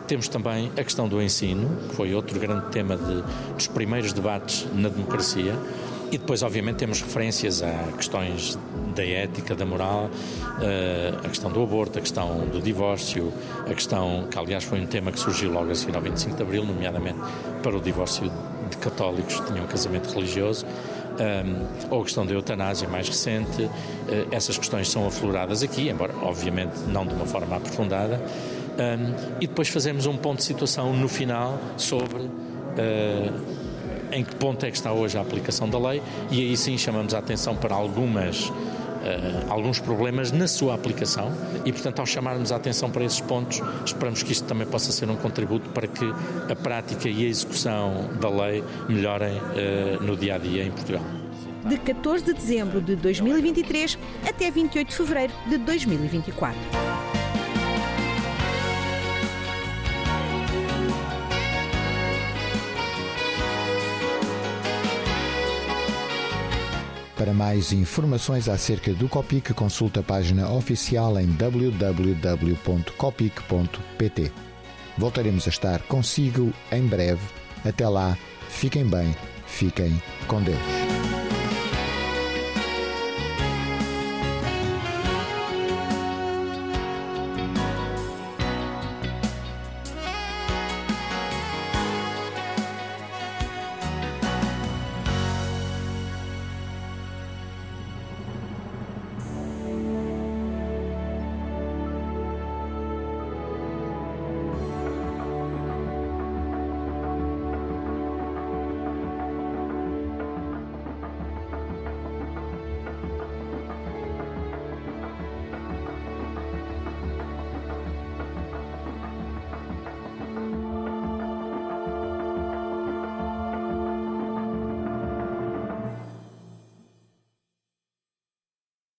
Temos 0.08 0.28
também 0.28 0.72
a 0.78 0.84
questão 0.84 1.08
do 1.08 1.22
ensino, 1.22 1.70
que 1.90 1.96
foi 1.96 2.14
outro 2.14 2.40
grande 2.40 2.70
tema 2.72 2.98
de, 2.98 3.24
dos 3.54 3.68
primeiros 3.68 4.12
debates 4.12 4.68
na 4.74 4.90
democracia. 4.90 5.56
E 6.12 6.18
depois, 6.18 6.44
obviamente, 6.44 6.76
temos 6.76 7.02
referências 7.02 7.64
a 7.64 7.74
questões 7.98 8.58
da 8.94 9.04
ética, 9.04 9.56
da 9.56 9.66
moral, 9.66 10.12
uh, 10.12 11.26
a 11.26 11.30
questão 11.30 11.52
do 11.52 11.64
aborto, 11.64 11.98
a 11.98 12.02
questão 12.02 12.46
do 12.46 12.62
divórcio, 12.62 13.34
a 13.66 13.74
questão, 13.74 14.28
que 14.30 14.38
aliás 14.38 14.64
foi 14.64 14.80
um 14.80 14.86
tema 14.86 15.12
que 15.12 15.20
surgiu 15.20 15.52
logo 15.52 15.72
a 15.72 15.76
seguir 15.76 15.96
ao 15.96 16.02
25 16.04 16.36
de 16.36 16.44
Abril, 16.44 16.66
nomeadamente 16.66 17.18
para 17.64 17.76
o 17.76 17.82
divórcio 17.82 18.32
de 18.70 18.78
católicos 18.78 19.40
que 19.40 19.48
tinham 19.48 19.66
um 19.66 19.68
casamento 19.68 20.14
religioso. 20.14 20.68
Ehm, 21.20 21.56
ou 21.92 22.02
a 22.02 22.04
questão 22.04 22.26
da 22.26 22.34
eutanásia 22.34 22.88
mais 22.88 23.08
recente, 23.08 23.64
uh, 23.64 23.70
essas 24.32 24.58
questões 24.58 24.90
são 24.90 25.08
afloradas 25.08 25.64
aqui, 25.64 25.90
embora 25.90 26.14
obviamente 26.22 26.78
não 26.88 27.06
de 27.06 27.14
uma 27.14 27.26
forma 27.26 27.56
aprofundada, 27.56 28.22
um, 28.74 29.36
e 29.40 29.48
depois 29.48 29.70
fazemos 29.70 30.06
um 30.06 30.18
ponto 30.18 30.38
de 30.38 30.46
situação 30.46 30.94
no 30.94 31.08
final 31.08 31.60
sobre 31.78 32.24
uh, 32.24 33.64
em 34.12 34.24
que 34.24 34.36
ponto 34.36 34.66
é 34.66 34.72
que 34.72 34.78
está 34.78 34.92
hoje 34.92 35.18
a 35.18 35.22
aplicação 35.22 35.70
da 35.70 35.78
lei 35.78 36.02
e 36.32 36.42
aí 36.42 36.58
sim 36.58 36.78
chamamos 36.78 37.14
a 37.14 37.20
atenção 37.20 37.56
para 37.56 37.76
algumas 37.76 38.52
Uh, 39.04 39.52
alguns 39.52 39.80
problemas 39.80 40.32
na 40.32 40.48
sua 40.48 40.76
aplicação 40.76 41.30
e, 41.66 41.74
portanto, 41.74 42.00
ao 42.00 42.06
chamarmos 42.06 42.54
a 42.54 42.56
atenção 42.56 42.90
para 42.90 43.04
esses 43.04 43.20
pontos, 43.20 43.62
esperamos 43.86 44.24
que 44.24 44.32
isto 44.32 44.46
também 44.48 44.66
possa 44.66 44.94
ser 44.94 45.10
um 45.10 45.18
contributo 45.18 45.70
para 45.72 45.88
que 45.88 46.06
a 46.50 46.56
prática 46.56 47.10
e 47.10 47.26
a 47.26 47.28
execução 47.28 48.12
da 48.22 48.30
lei 48.30 48.64
melhorem 48.88 49.36
uh, 49.36 50.02
no 50.02 50.16
dia 50.16 50.36
a 50.36 50.38
dia 50.38 50.64
em 50.64 50.72
Portugal. 50.72 51.04
De 51.66 51.78
14 51.80 52.24
de 52.24 52.34
dezembro 52.34 52.80
de 52.80 52.96
2023 52.96 54.00
até 54.26 54.50
28 54.50 54.88
de 54.88 54.96
fevereiro 54.96 55.34
de 55.50 55.58
2024. 55.58 57.13
Para 67.24 67.34
mais 67.34 67.72
informações 67.72 68.50
acerca 68.50 68.94
do 68.94 69.08
Copic, 69.08 69.54
consulte 69.54 69.98
a 69.98 70.04
página 70.04 70.52
oficial 70.52 71.18
em 71.18 71.26
www.copic.pt. 71.28 71.82
Voltaremos 74.98 75.48
a 75.48 75.50
estar 75.50 75.82
consigo 75.84 76.52
em 76.70 76.86
breve. 76.86 77.22
Até 77.64 77.88
lá, 77.88 78.18
fiquem 78.50 78.86
bem, 78.86 79.16
fiquem 79.48 80.04
com 80.28 80.42
Deus. 80.42 80.83